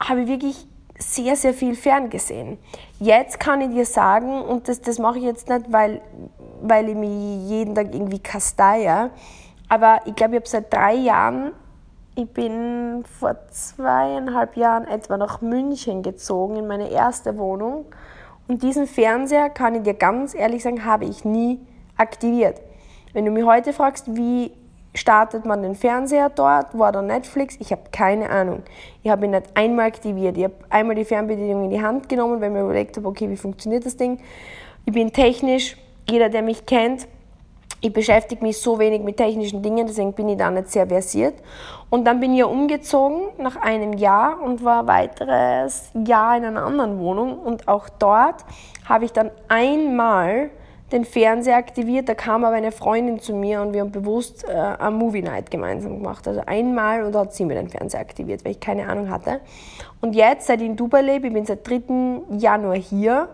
habe 0.00 0.22
ich 0.22 0.28
wirklich 0.28 0.66
sehr, 0.98 1.36
sehr 1.36 1.54
viel 1.54 1.74
ferngesehen. 1.74 2.58
Jetzt 2.98 3.38
kann 3.38 3.60
ich 3.60 3.68
dir 3.68 3.84
sagen, 3.84 4.42
und 4.42 4.68
das, 4.68 4.80
das 4.80 4.98
mache 4.98 5.18
ich 5.18 5.24
jetzt 5.24 5.48
nicht, 5.48 5.70
weil, 5.70 6.00
weil 6.62 6.88
ich 6.88 6.94
mich 6.94 7.48
jeden 7.48 7.74
Tag 7.74 7.94
irgendwie 7.94 8.18
kasteie, 8.18 9.10
aber 9.68 10.00
ich 10.06 10.14
glaube, 10.14 10.34
ich 10.34 10.40
habe 10.40 10.48
seit 10.48 10.72
drei 10.72 10.94
Jahren, 10.94 11.52
ich 12.14 12.28
bin 12.28 13.04
vor 13.18 13.36
zweieinhalb 13.50 14.56
Jahren 14.56 14.86
etwa 14.86 15.18
nach 15.18 15.42
München 15.42 16.02
gezogen, 16.02 16.56
in 16.56 16.66
meine 16.66 16.88
erste 16.88 17.36
Wohnung. 17.36 17.84
Und 18.48 18.62
diesen 18.62 18.86
Fernseher, 18.86 19.50
kann 19.50 19.74
ich 19.74 19.82
dir 19.82 19.94
ganz 19.94 20.34
ehrlich 20.34 20.62
sagen, 20.62 20.84
habe 20.84 21.04
ich 21.04 21.24
nie 21.24 21.60
aktiviert. 21.96 22.60
Wenn 23.16 23.24
du 23.24 23.30
mich 23.30 23.46
heute 23.46 23.72
fragst, 23.72 24.14
wie 24.14 24.52
startet 24.92 25.46
man 25.46 25.62
den 25.62 25.74
Fernseher 25.74 26.28
dort, 26.28 26.78
war 26.78 26.92
da 26.92 27.00
Netflix, 27.00 27.56
ich 27.60 27.72
habe 27.72 27.84
keine 27.90 28.28
Ahnung. 28.28 28.62
Ich 29.02 29.10
habe 29.10 29.24
ihn 29.24 29.30
nicht 29.30 29.46
einmal 29.54 29.86
aktiviert. 29.86 30.36
Ich 30.36 30.44
habe 30.44 30.52
einmal 30.68 30.96
die 30.96 31.06
Fernbedienung 31.06 31.64
in 31.64 31.70
die 31.70 31.80
Hand 31.80 32.10
genommen, 32.10 32.42
weil 32.42 32.48
ich 32.48 32.52
mir 32.52 32.60
überlegt 32.60 32.94
habe, 32.98 33.08
okay, 33.08 33.30
wie 33.30 33.38
funktioniert 33.38 33.86
das 33.86 33.96
Ding. 33.96 34.18
Ich 34.84 34.92
bin 34.92 35.14
technisch, 35.14 35.78
jeder, 36.06 36.28
der 36.28 36.42
mich 36.42 36.66
kennt, 36.66 37.08
ich 37.80 37.90
beschäftige 37.90 38.44
mich 38.44 38.58
so 38.58 38.78
wenig 38.78 39.02
mit 39.02 39.16
technischen 39.16 39.62
Dingen, 39.62 39.86
deswegen 39.86 40.12
bin 40.12 40.28
ich 40.28 40.36
da 40.36 40.50
nicht 40.50 40.68
sehr 40.68 40.86
versiert. 40.86 41.36
Und 41.88 42.04
dann 42.04 42.20
bin 42.20 42.34
ich 42.34 42.40
ja 42.40 42.44
umgezogen 42.44 43.28
nach 43.38 43.56
einem 43.56 43.94
Jahr 43.94 44.42
und 44.42 44.62
war 44.62 44.80
ein 44.80 44.88
weiteres 44.88 45.90
Jahr 46.06 46.36
in 46.36 46.44
einer 46.44 46.66
anderen 46.66 46.98
Wohnung. 46.98 47.38
Und 47.38 47.66
auch 47.66 47.88
dort 47.88 48.44
habe 48.84 49.06
ich 49.06 49.12
dann 49.14 49.30
einmal 49.48 50.50
den 50.92 51.04
Fernseher 51.04 51.56
aktiviert, 51.56 52.08
da 52.08 52.14
kam 52.14 52.44
aber 52.44 52.54
eine 52.54 52.70
Freundin 52.70 53.18
zu 53.18 53.34
mir 53.34 53.60
und 53.60 53.72
wir 53.72 53.80
haben 53.80 53.90
bewusst 53.90 54.44
äh, 54.48 54.52
eine 54.52 54.92
Movie 54.92 55.22
Night 55.22 55.50
gemeinsam 55.50 55.98
gemacht. 55.98 56.28
Also 56.28 56.42
einmal 56.46 57.02
und 57.02 57.12
da 57.12 57.20
hat 57.20 57.34
sie 57.34 57.44
mir 57.44 57.54
den 57.54 57.68
Fernseher 57.68 58.00
aktiviert, 58.00 58.44
weil 58.44 58.52
ich 58.52 58.60
keine 58.60 58.88
Ahnung 58.88 59.10
hatte. 59.10 59.40
Und 60.00 60.14
jetzt, 60.14 60.46
seit 60.46 60.60
ich 60.60 60.66
in 60.66 60.76
Dubai 60.76 61.02
lebe, 61.02 61.26
ich 61.26 61.32
bin 61.32 61.44
seit 61.44 61.68
3. 61.68 62.22
Januar 62.38 62.76
hier, 62.76 63.28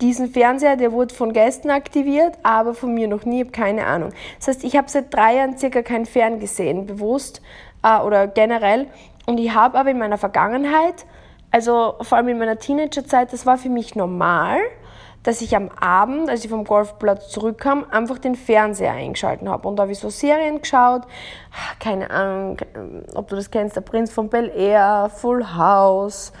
diesen 0.00 0.28
Fernseher, 0.28 0.76
der 0.76 0.92
wurde 0.92 1.14
von 1.14 1.32
Gästen 1.32 1.70
aktiviert, 1.70 2.38
aber 2.42 2.72
von 2.72 2.94
mir 2.94 3.08
noch 3.08 3.24
nie, 3.24 3.40
ich 3.40 3.48
habe 3.48 3.52
keine 3.52 3.86
Ahnung. 3.86 4.12
Das 4.38 4.48
heißt, 4.48 4.64
ich 4.64 4.76
habe 4.76 4.88
seit 4.88 5.12
drei 5.12 5.36
Jahren 5.36 5.58
circa 5.58 5.82
kein 5.82 6.06
Fern 6.06 6.38
gesehen, 6.38 6.86
bewusst 6.86 7.42
äh, 7.82 7.98
oder 7.98 8.28
generell. 8.28 8.86
Und 9.26 9.38
ich 9.38 9.52
habe 9.52 9.78
aber 9.78 9.90
in 9.90 9.98
meiner 9.98 10.16
Vergangenheit, 10.16 11.04
also 11.50 11.96
vor 12.00 12.16
allem 12.16 12.28
in 12.28 12.38
meiner 12.38 12.58
Teenagerzeit, 12.58 13.32
das 13.32 13.44
war 13.44 13.58
für 13.58 13.68
mich 13.68 13.94
normal, 13.94 14.60
dass 15.22 15.40
ich 15.40 15.54
am 15.56 15.68
Abend, 15.68 16.30
als 16.30 16.44
ich 16.44 16.50
vom 16.50 16.64
Golfplatz 16.64 17.28
zurückkam, 17.30 17.84
einfach 17.90 18.18
den 18.18 18.34
Fernseher 18.34 18.92
eingeschalten 18.92 19.48
habe. 19.48 19.68
Und 19.68 19.76
da 19.76 19.82
habe 19.82 19.92
ich 19.92 19.98
so 19.98 20.10
Serien 20.10 20.60
geschaut, 20.60 21.02
ah, 21.52 21.74
keine 21.80 22.10
Ahnung, 22.10 22.58
ob 23.14 23.28
du 23.28 23.36
das 23.36 23.50
kennst, 23.50 23.76
der 23.76 23.82
Prinz 23.82 24.10
von 24.10 24.28
Bel 24.28 24.50
Air, 24.54 25.10
Full 25.14 25.44
House, 25.56 26.32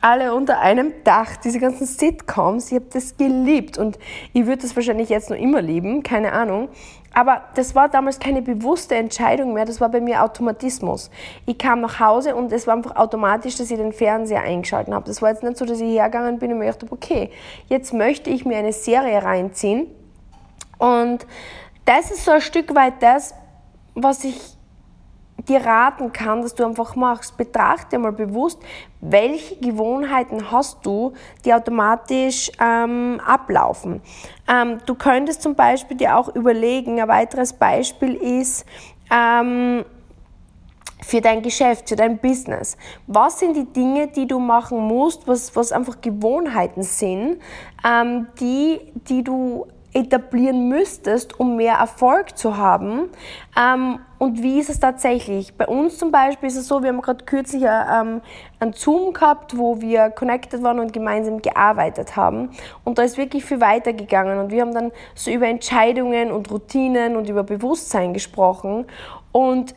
alle 0.00 0.34
unter 0.34 0.60
einem 0.60 0.92
Dach, 1.04 1.36
diese 1.36 1.58
ganzen 1.58 1.86
Sitcoms, 1.86 2.70
ich 2.70 2.76
habe 2.76 2.86
das 2.92 3.16
geliebt 3.16 3.78
und 3.78 3.98
ich 4.32 4.46
würde 4.46 4.62
das 4.62 4.76
wahrscheinlich 4.76 5.08
jetzt 5.08 5.30
noch 5.30 5.36
immer 5.36 5.62
lieben, 5.62 6.02
keine 6.02 6.32
Ahnung. 6.32 6.68
Aber 7.16 7.40
das 7.54 7.74
war 7.74 7.88
damals 7.88 8.18
keine 8.18 8.42
bewusste 8.42 8.94
Entscheidung 8.94 9.54
mehr, 9.54 9.64
das 9.64 9.80
war 9.80 9.88
bei 9.88 10.02
mir 10.02 10.22
Automatismus. 10.22 11.10
Ich 11.46 11.56
kam 11.56 11.80
nach 11.80 11.98
Hause 11.98 12.36
und 12.36 12.52
es 12.52 12.66
war 12.66 12.74
einfach 12.74 12.94
automatisch, 12.94 13.56
dass 13.56 13.70
ich 13.70 13.78
den 13.78 13.94
Fernseher 13.94 14.42
eingeschaltet 14.42 14.92
habe. 14.92 15.06
Das 15.06 15.22
war 15.22 15.30
jetzt 15.30 15.42
nicht 15.42 15.56
so, 15.56 15.64
dass 15.64 15.80
ich 15.80 15.94
hergegangen 15.94 16.38
bin 16.38 16.52
und 16.52 16.58
mir 16.58 16.66
gedacht 16.66 16.82
habe, 16.82 16.92
okay, 16.92 17.30
jetzt 17.68 17.94
möchte 17.94 18.28
ich 18.28 18.44
mir 18.44 18.58
eine 18.58 18.74
Serie 18.74 19.22
reinziehen. 19.22 19.86
Und 20.76 21.26
das 21.86 22.10
ist 22.10 22.26
so 22.26 22.32
ein 22.32 22.42
Stück 22.42 22.74
weit 22.74 23.02
das, 23.02 23.32
was 23.94 24.22
ich 24.22 24.38
dir 25.48 25.64
raten 25.64 26.12
kann, 26.12 26.42
dass 26.42 26.54
du 26.54 26.64
einfach 26.64 26.96
machst. 26.96 27.36
Betrachte 27.36 27.98
mal 27.98 28.12
bewusst, 28.12 28.58
welche 29.00 29.56
Gewohnheiten 29.56 30.50
hast 30.50 30.84
du, 30.84 31.12
die 31.44 31.54
automatisch 31.54 32.50
ähm, 32.60 33.20
ablaufen. 33.24 34.02
Ähm, 34.48 34.78
du 34.86 34.94
könntest 34.94 35.42
zum 35.42 35.54
Beispiel 35.54 35.96
dir 35.96 36.16
auch 36.16 36.34
überlegen, 36.34 37.00
ein 37.00 37.08
weiteres 37.08 37.52
Beispiel 37.52 38.14
ist, 38.14 38.64
ähm, 39.10 39.84
für 41.02 41.20
dein 41.20 41.42
Geschäft, 41.42 41.88
für 41.88 41.96
dein 41.96 42.18
Business. 42.18 42.76
Was 43.06 43.38
sind 43.38 43.56
die 43.56 43.64
Dinge, 43.72 44.08
die 44.08 44.26
du 44.26 44.38
machen 44.38 44.78
musst, 44.78 45.28
was, 45.28 45.54
was 45.54 45.70
einfach 45.70 46.00
Gewohnheiten 46.00 46.82
sind, 46.82 47.40
ähm, 47.84 48.26
die, 48.40 48.80
die 49.08 49.22
du 49.22 49.66
etablieren 49.96 50.68
müsstest, 50.68 51.40
um 51.40 51.56
mehr 51.56 51.76
Erfolg 51.76 52.36
zu 52.36 52.58
haben. 52.58 53.08
Ähm, 53.58 53.98
und 54.18 54.42
wie 54.42 54.58
ist 54.58 54.68
es 54.68 54.78
tatsächlich? 54.78 55.54
Bei 55.56 55.66
uns 55.66 55.96
zum 55.96 56.10
Beispiel 56.10 56.48
ist 56.48 56.56
es 56.56 56.68
so, 56.68 56.82
wir 56.82 56.90
haben 56.90 57.00
gerade 57.00 57.24
kürzlich 57.24 57.62
ähm, 57.62 58.20
einen 58.60 58.72
Zoom 58.74 59.14
gehabt, 59.14 59.56
wo 59.56 59.80
wir 59.80 60.10
connected 60.10 60.62
waren 60.62 60.80
und 60.80 60.92
gemeinsam 60.92 61.40
gearbeitet 61.40 62.14
haben. 62.14 62.50
Und 62.84 62.98
da 62.98 63.02
ist 63.04 63.16
wirklich 63.16 63.46
viel 63.46 63.60
weitergegangen. 63.60 64.38
Und 64.38 64.50
wir 64.50 64.60
haben 64.60 64.74
dann 64.74 64.92
so 65.14 65.30
über 65.30 65.46
Entscheidungen 65.46 66.30
und 66.30 66.50
Routinen 66.50 67.16
und 67.16 67.30
über 67.30 67.42
Bewusstsein 67.42 68.12
gesprochen. 68.12 68.86
Und 69.32 69.74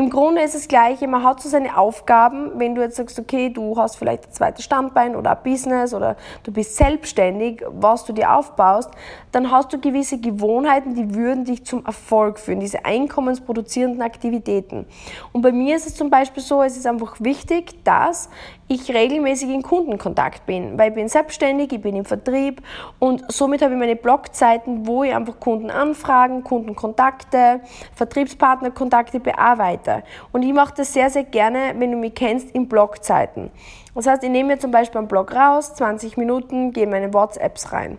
im 0.00 0.08
Grunde 0.08 0.40
ist 0.40 0.54
es 0.54 0.66
gleiche, 0.66 1.06
man 1.06 1.22
hat 1.22 1.42
so 1.42 1.50
seine 1.50 1.76
Aufgaben, 1.76 2.58
wenn 2.58 2.74
du 2.74 2.80
jetzt 2.80 2.96
sagst, 2.96 3.18
okay, 3.18 3.50
du 3.50 3.76
hast 3.76 3.96
vielleicht 3.96 4.28
ein 4.28 4.32
zweites 4.32 4.64
Standbein 4.64 5.14
oder 5.14 5.32
ein 5.36 5.42
Business 5.44 5.92
oder 5.92 6.16
du 6.42 6.52
bist 6.52 6.74
selbstständig, 6.74 7.62
was 7.68 8.06
du 8.06 8.14
dir 8.14 8.34
aufbaust, 8.34 8.90
dann 9.30 9.50
hast 9.50 9.74
du 9.74 9.78
gewisse 9.78 10.18
Gewohnheiten, 10.18 10.94
die 10.94 11.14
würden 11.14 11.44
dich 11.44 11.66
zum 11.66 11.84
Erfolg 11.84 12.38
führen, 12.38 12.60
diese 12.60 12.86
einkommensproduzierenden 12.86 14.00
Aktivitäten. 14.00 14.86
Und 15.32 15.42
bei 15.42 15.52
mir 15.52 15.76
ist 15.76 15.86
es 15.86 15.96
zum 15.96 16.08
Beispiel 16.08 16.42
so, 16.42 16.62
es 16.62 16.78
ist 16.78 16.86
einfach 16.86 17.20
wichtig, 17.20 17.84
dass 17.84 18.30
ich 18.70 18.94
regelmäßig 18.94 19.50
in 19.50 19.62
Kundenkontakt 19.62 20.46
bin, 20.46 20.78
weil 20.78 20.90
ich 20.90 20.94
bin 20.94 21.08
selbstständig, 21.08 21.72
ich 21.72 21.82
bin 21.82 21.96
im 21.96 22.04
Vertrieb 22.04 22.62
und 23.00 23.24
somit 23.26 23.62
habe 23.62 23.74
ich 23.74 23.80
meine 23.80 23.96
Blogzeiten, 23.96 24.86
wo 24.86 25.02
ich 25.02 25.12
einfach 25.12 25.40
Kundenanfragen, 25.40 26.44
Kundenkontakte, 26.44 27.62
Vertriebspartnerkontakte 27.96 29.18
bearbeite. 29.18 30.04
Und 30.30 30.44
ich 30.44 30.52
mache 30.52 30.74
das 30.76 30.92
sehr, 30.92 31.10
sehr 31.10 31.24
gerne, 31.24 31.74
wenn 31.78 31.90
du 31.90 31.96
mich 31.96 32.14
kennst, 32.14 32.54
in 32.54 32.68
Blogzeiten. 32.68 33.50
Das 33.96 34.06
heißt, 34.06 34.22
ich 34.22 34.30
nehme 34.30 34.54
mir 34.54 34.58
zum 34.60 34.70
Beispiel 34.70 34.98
einen 34.98 35.08
Blog 35.08 35.34
raus, 35.34 35.74
20 35.74 36.16
Minuten, 36.16 36.72
gehe 36.72 36.84
in 36.84 36.90
meine 36.90 37.12
WhatsApps 37.12 37.72
rein. 37.72 37.98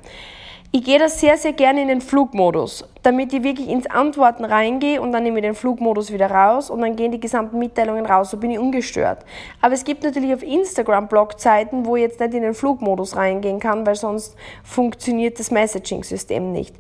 Ich 0.74 0.86
gehe 0.86 1.00
da 1.00 1.10
sehr, 1.10 1.38
sehr 1.38 1.52
gerne 1.52 1.82
in 1.82 1.90
den 1.90 2.00
Flugmodus, 2.00 2.86
damit 3.04 3.34
ich 3.34 3.44
wirklich 3.44 3.68
ins 3.68 3.88
Antworten 3.88 4.46
reingehe 4.46 5.02
und 5.02 5.12
dann 5.12 5.24
nehme 5.24 5.40
ich 5.40 5.44
den 5.44 5.54
Flugmodus 5.54 6.14
wieder 6.14 6.32
raus 6.32 6.70
und 6.70 6.80
dann 6.80 6.96
gehen 6.96 7.12
die 7.12 7.20
gesamten 7.20 7.60
Mitteilungen 7.60 8.06
raus, 8.06 8.32
so 8.32 8.38
bin 8.38 8.52
ich 8.52 8.58
ungestört. 8.58 9.26
Aber 9.60 9.74
es 9.74 9.84
gibt 9.84 10.02
natürlich 10.04 10.34
auf 10.34 10.44
Instagram 10.44 11.10
Blogzeiten, 11.10 11.86
wo 11.86 11.98
ich 11.98 12.04
jetzt 12.04 12.22
nicht 12.22 12.34
in 12.36 12.44
den 12.44 12.54
Flugmodus 12.54 13.18
reingehen 13.18 13.60
kann, 13.60 13.86
weil 13.86 13.96
sonst 13.96 14.38
funktioniert 14.64 15.38
das 15.42 15.52
Messaging-System 15.52 16.54
nicht. 16.54 16.74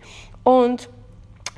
Und 0.45 0.87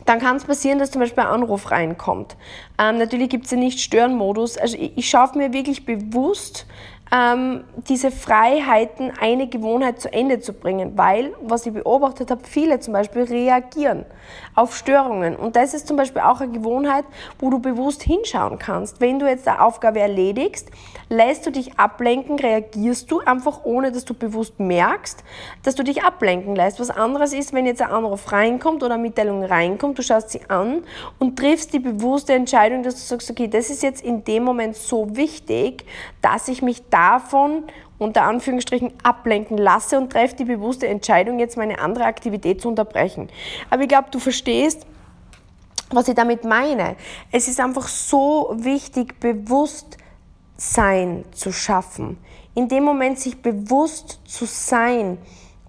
dann 0.05 0.17
kann 0.19 0.35
es 0.35 0.43
passieren, 0.43 0.79
dass 0.79 0.89
zum 0.89 1.01
Beispiel 1.01 1.23
ein 1.23 1.29
Anruf 1.29 1.69
reinkommt. 1.69 2.35
Ähm, 2.79 2.97
natürlich 2.97 3.29
gibt 3.29 3.43
es 3.43 3.51
den 3.51 3.59
Nicht-Stören-Modus. 3.59 4.57
Also 4.57 4.75
ich, 4.75 4.97
ich 4.97 5.07
schaffe 5.07 5.37
mir 5.37 5.53
wirklich 5.53 5.85
bewusst 5.85 6.65
ähm, 7.13 7.63
diese 7.87 8.09
Freiheiten, 8.09 9.11
eine 9.19 9.47
Gewohnheit 9.47 10.01
zu 10.01 10.11
Ende 10.11 10.39
zu 10.39 10.51
bringen, 10.51 10.97
weil, 10.97 11.33
was 11.43 11.65
ich 11.67 11.73
beobachtet 11.73 12.31
habe, 12.31 12.41
viele 12.43 12.79
zum 12.79 12.93
Beispiel 12.93 13.23
reagieren 13.23 14.05
auf 14.55 14.75
Störungen. 14.75 15.35
Und 15.35 15.55
das 15.55 15.75
ist 15.75 15.87
zum 15.87 15.95
Beispiel 15.95 16.23
auch 16.23 16.41
eine 16.41 16.51
Gewohnheit, 16.51 17.05
wo 17.37 17.51
du 17.51 17.59
bewusst 17.59 18.01
hinschauen 18.01 18.57
kannst. 18.57 18.99
Wenn 18.99 19.19
du 19.19 19.27
jetzt 19.27 19.47
eine 19.47 19.61
Aufgabe 19.61 19.99
erledigst, 19.99 20.71
lässt 21.09 21.45
du 21.45 21.51
dich 21.51 21.77
ablenken, 21.77 22.39
reagierst 22.39 23.11
du 23.11 23.19
einfach 23.19 23.63
ohne, 23.63 23.91
dass 23.91 24.05
du 24.05 24.15
bewusst 24.15 24.59
merkst, 24.59 25.23
dass 25.61 25.75
du 25.75 25.83
dich 25.83 26.03
ablenken 26.03 26.55
lässt. 26.55 26.79
Was 26.79 26.89
anderes 26.89 27.33
ist, 27.33 27.53
wenn 27.53 27.67
jetzt 27.67 27.81
ein 27.81 27.91
Anruf 27.91 28.31
reinkommt 28.31 28.81
oder 28.81 28.95
eine 28.95 29.03
Mitteilung 29.03 29.43
reinkommt, 29.43 29.99
du 29.99 30.01
schaust 30.01 30.31
sie 30.31 30.41
an 30.49 30.83
und 31.19 31.37
triffst 31.37 31.73
die 31.73 31.79
bewusste 31.79 32.33
Entscheidung, 32.33 32.81
dass 32.81 32.95
du 32.95 33.01
sagst, 33.01 33.29
okay, 33.29 33.47
das 33.47 33.69
ist 33.69 33.83
jetzt 33.83 34.03
in 34.03 34.23
dem 34.23 34.43
Moment 34.43 34.75
so 34.75 35.15
wichtig, 35.15 35.85
dass 36.21 36.47
ich 36.47 36.63
mich 36.63 36.89
davon 37.03 37.65
unter 37.97 38.23
Anführungsstrichen 38.23 38.93
ablenken 39.03 39.57
lasse 39.57 39.97
und 39.97 40.11
treffe 40.11 40.35
die 40.37 40.45
bewusste 40.45 40.87
Entscheidung, 40.87 41.39
jetzt 41.39 41.57
meine 41.57 41.79
andere 41.79 42.05
Aktivität 42.05 42.61
zu 42.61 42.69
unterbrechen. 42.69 43.29
Aber 43.69 43.81
ich 43.83 43.89
glaube, 43.89 44.07
du 44.11 44.19
verstehst, 44.19 44.85
was 45.89 46.07
ich 46.07 46.15
damit 46.15 46.45
meine. 46.45 46.95
Es 47.31 47.47
ist 47.47 47.59
einfach 47.59 47.87
so 47.87 48.55
wichtig, 48.57 49.19
Bewusstsein 49.19 51.25
zu 51.31 51.51
schaffen. 51.51 52.17
In 52.55 52.67
dem 52.67 52.83
Moment 52.83 53.19
sich 53.19 53.41
bewusst 53.41 54.19
zu 54.25 54.45
sein, 54.45 55.17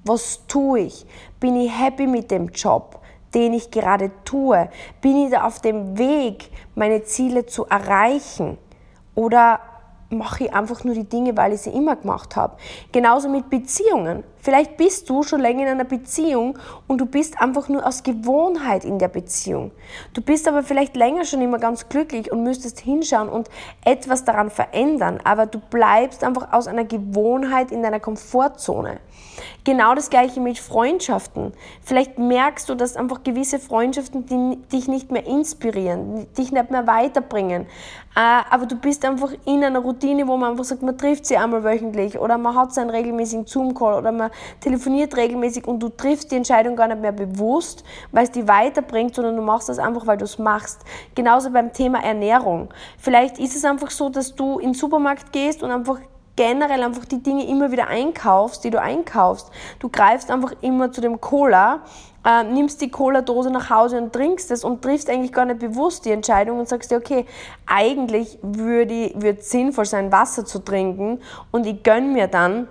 was 0.04 0.46
tue 0.46 0.80
ich? 0.80 1.06
Bin 1.40 1.56
ich 1.56 1.78
happy 1.78 2.06
mit 2.06 2.30
dem 2.30 2.48
Job, 2.48 3.00
den 3.34 3.52
ich 3.54 3.70
gerade 3.70 4.10
tue? 4.24 4.68
Bin 5.00 5.24
ich 5.24 5.30
da 5.30 5.44
auf 5.44 5.60
dem 5.60 5.96
Weg, 5.98 6.50
meine 6.74 7.04
Ziele 7.04 7.46
zu 7.46 7.66
erreichen? 7.66 8.58
Oder 9.14 9.60
mache 10.10 10.44
ich 10.44 10.54
einfach 10.54 10.84
nur 10.84 10.94
die 10.94 11.08
Dinge, 11.08 11.36
weil 11.36 11.52
ich 11.52 11.62
sie 11.62 11.70
immer 11.70 11.96
gemacht 11.96 12.36
habe. 12.36 12.56
Genauso 12.92 13.28
mit 13.28 13.50
Beziehungen. 13.50 14.24
Vielleicht 14.44 14.76
bist 14.76 15.08
du 15.08 15.22
schon 15.22 15.40
länger 15.40 15.62
in 15.62 15.68
einer 15.68 15.84
Beziehung 15.84 16.58
und 16.86 16.98
du 17.00 17.06
bist 17.06 17.40
einfach 17.40 17.70
nur 17.70 17.86
aus 17.86 18.02
Gewohnheit 18.02 18.84
in 18.84 18.98
der 18.98 19.08
Beziehung. 19.08 19.70
Du 20.12 20.20
bist 20.20 20.46
aber 20.46 20.62
vielleicht 20.62 20.96
länger 20.96 21.24
schon 21.24 21.40
immer 21.40 21.58
ganz 21.58 21.88
glücklich 21.88 22.30
und 22.30 22.42
müsstest 22.42 22.80
hinschauen 22.80 23.30
und 23.30 23.48
etwas 23.86 24.24
daran 24.24 24.50
verändern, 24.50 25.18
aber 25.24 25.46
du 25.46 25.58
bleibst 25.58 26.22
einfach 26.22 26.52
aus 26.52 26.66
einer 26.66 26.84
Gewohnheit 26.84 27.72
in 27.72 27.82
deiner 27.82 28.00
Komfortzone. 28.00 29.00
Genau 29.64 29.94
das 29.94 30.10
gleiche 30.10 30.40
mit 30.40 30.58
Freundschaften. 30.58 31.52
Vielleicht 31.82 32.18
merkst 32.18 32.68
du, 32.68 32.74
dass 32.74 32.96
einfach 32.96 33.22
gewisse 33.22 33.58
Freundschaften 33.58 34.26
dich 34.68 34.88
nicht 34.88 35.10
mehr 35.10 35.26
inspirieren, 35.26 36.26
dich 36.34 36.52
nicht 36.52 36.70
mehr 36.70 36.86
weiterbringen. 36.86 37.66
Äh, 38.16 38.42
aber 38.48 38.66
du 38.66 38.76
bist 38.76 39.04
einfach 39.04 39.32
in 39.44 39.64
einer 39.64 39.80
Routine, 39.80 40.26
wo 40.28 40.36
man 40.36 40.52
einfach 40.52 40.64
sagt, 40.64 40.82
man 40.82 40.96
trifft 40.96 41.26
sie 41.26 41.36
einmal 41.36 41.64
wöchentlich 41.64 42.18
oder 42.18 42.38
man 42.38 42.54
hat 42.54 42.72
seinen 42.72 42.90
regelmäßigen 42.90 43.46
Zoom-Call 43.46 43.94
oder 43.94 44.12
man 44.12 44.30
telefoniert 44.60 45.16
regelmäßig 45.16 45.66
und 45.66 45.80
du 45.80 45.88
triffst 45.88 46.30
die 46.30 46.36
Entscheidung 46.36 46.76
gar 46.76 46.86
nicht 46.86 47.00
mehr 47.00 47.12
bewusst, 47.12 47.84
weil 48.12 48.24
es 48.24 48.30
dich 48.30 48.46
weiterbringt, 48.46 49.16
sondern 49.16 49.36
du 49.36 49.42
machst 49.42 49.68
das 49.68 49.80
einfach, 49.80 50.06
weil 50.06 50.16
du 50.16 50.24
es 50.24 50.38
machst. 50.38 50.82
Genauso 51.16 51.50
beim 51.50 51.72
Thema 51.72 52.04
Ernährung. 52.04 52.68
Vielleicht 52.98 53.38
ist 53.38 53.56
es 53.56 53.64
einfach 53.64 53.90
so, 53.90 54.08
dass 54.08 54.34
du 54.34 54.58
in 54.58 54.68
den 54.68 54.74
Supermarkt 54.74 55.32
gehst 55.32 55.64
und 55.64 55.72
einfach 55.72 55.98
generell 56.36 56.82
einfach 56.82 57.04
die 57.04 57.22
Dinge 57.22 57.46
immer 57.46 57.70
wieder 57.70 57.88
einkaufst, 57.88 58.64
die 58.64 58.70
du 58.70 58.80
einkaufst. 58.80 59.50
Du 59.78 59.88
greifst 59.88 60.30
einfach 60.30 60.52
immer 60.60 60.90
zu 60.92 61.00
dem 61.00 61.20
Cola, 61.20 61.80
äh, 62.24 62.42
nimmst 62.44 62.80
die 62.80 62.90
Cola-Dose 62.90 63.50
nach 63.50 63.70
Hause 63.70 63.98
und 63.98 64.12
trinkst 64.12 64.50
es 64.50 64.64
und 64.64 64.82
triffst 64.82 65.10
eigentlich 65.10 65.32
gar 65.32 65.44
nicht 65.44 65.58
bewusst 65.58 66.04
die 66.04 66.10
Entscheidung 66.10 66.58
und 66.58 66.68
sagst 66.68 66.90
dir, 66.90 66.96
okay, 66.96 67.26
eigentlich 67.66 68.38
würde 68.42 69.12
es 69.36 69.50
sinnvoll 69.50 69.84
sein, 69.84 70.10
Wasser 70.10 70.44
zu 70.44 70.58
trinken 70.60 71.20
und 71.50 71.66
ich 71.66 71.82
gönne 71.82 72.08
mir 72.08 72.26
dann 72.26 72.68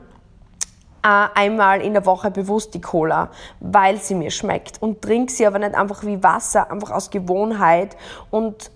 äh, 1.04 1.28
einmal 1.36 1.82
in 1.82 1.94
der 1.94 2.06
Woche 2.06 2.32
bewusst 2.32 2.74
die 2.74 2.82
Cola, 2.82 3.30
weil 3.60 3.98
sie 3.98 4.16
mir 4.16 4.32
schmeckt 4.32 4.82
und 4.82 5.02
trinke 5.02 5.32
sie 5.32 5.46
aber 5.46 5.60
nicht 5.60 5.76
einfach 5.76 6.04
wie 6.04 6.22
Wasser, 6.24 6.72
einfach 6.72 6.92
aus 6.92 7.10
Gewohnheit 7.10 7.96
und 8.32 8.72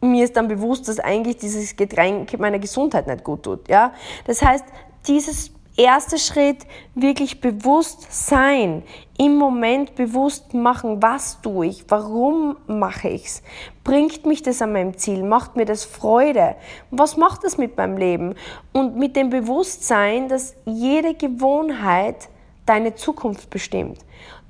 mir 0.00 0.24
ist 0.24 0.36
dann 0.36 0.48
bewusst, 0.48 0.88
dass 0.88 0.98
eigentlich 0.98 1.36
dieses 1.36 1.76
Getränk 1.76 2.36
meiner 2.38 2.58
Gesundheit 2.58 3.06
nicht 3.06 3.22
gut 3.22 3.44
tut. 3.44 3.68
Ja? 3.68 3.92
Das 4.26 4.42
heißt, 4.42 4.64
dieses 5.06 5.52
erste 5.76 6.18
Schritt, 6.18 6.66
wirklich 6.94 7.40
bewusst 7.40 8.06
sein, 8.10 8.82
im 9.18 9.36
Moment 9.36 9.94
bewusst 9.94 10.54
machen, 10.54 11.02
was 11.02 11.40
tue 11.40 11.66
ich, 11.66 11.84
warum 11.88 12.56
mache 12.66 13.08
ich 13.08 13.24
es, 13.26 13.42
bringt 13.84 14.26
mich 14.26 14.42
das 14.42 14.62
an 14.62 14.72
meinem 14.72 14.96
Ziel, 14.96 15.22
macht 15.22 15.56
mir 15.56 15.64
das 15.64 15.84
Freude, 15.84 16.56
was 16.90 17.16
macht 17.16 17.44
das 17.44 17.58
mit 17.58 17.76
meinem 17.76 17.96
Leben? 17.96 18.34
Und 18.72 18.96
mit 18.96 19.16
dem 19.16 19.30
Bewusstsein, 19.30 20.28
dass 20.28 20.54
jede 20.64 21.14
Gewohnheit 21.14 22.28
deine 22.66 22.94
Zukunft 22.94 23.50
bestimmt. 23.50 23.98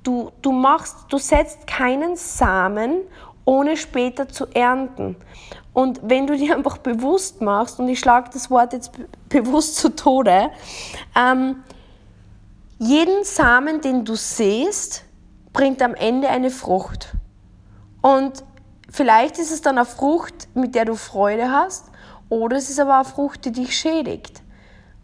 Du, 0.03 0.31
du 0.43 0.53
machst, 0.53 0.97
du 1.11 1.19
setzt 1.19 1.67
keinen 1.67 2.17
Samen 2.17 3.03
ohne 3.45 3.77
später 3.77 4.29
zu 4.29 4.47
ernten. 4.47 5.17
Und 5.73 6.01
wenn 6.03 6.27
du 6.27 6.37
dir 6.39 6.57
einfach 6.57 6.79
bewusst 6.79 7.41
machst, 7.41 7.79
und 7.79 7.89
ich 7.89 7.99
schlage 7.99 8.31
das 8.33 8.51
Wort 8.51 8.73
jetzt 8.73 8.93
bewusst 9.29 9.77
zu 9.77 9.95
Tode, 9.95 10.51
ähm, 11.17 11.63
jeden 12.79 13.25
Samen, 13.25 13.81
den 13.81 14.05
du 14.05 14.17
siehst, 14.17 15.05
bringt 15.53 15.83
am 15.83 15.95
Ende 15.95 16.29
eine 16.29 16.51
Frucht. 16.51 17.13
Und 18.01 18.43
vielleicht 18.91 19.39
ist 19.39 19.53
es 19.53 19.61
dann 19.61 19.79
eine 19.79 19.87
Frucht, 19.87 20.49
mit 20.55 20.75
der 20.75 20.85
du 20.85 20.97
Freude 20.97 21.51
hast, 21.51 21.87
oder 22.29 22.57
es 22.57 22.71
ist 22.71 22.81
aber 22.81 22.97
eine 22.97 23.05
Frucht, 23.05 23.45
die 23.45 23.53
dich 23.53 23.77
schädigt. 23.77 24.43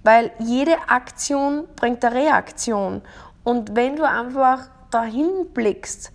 Weil 0.02 0.32
jede 0.38 0.76
Aktion 0.88 1.64
bringt 1.76 2.04
eine 2.04 2.14
Reaktion. 2.14 3.02
Und 3.44 3.76
wenn 3.76 3.96
du 3.96 4.08
einfach 4.08 4.70
dahin 4.90 5.50
blickst 5.52 6.10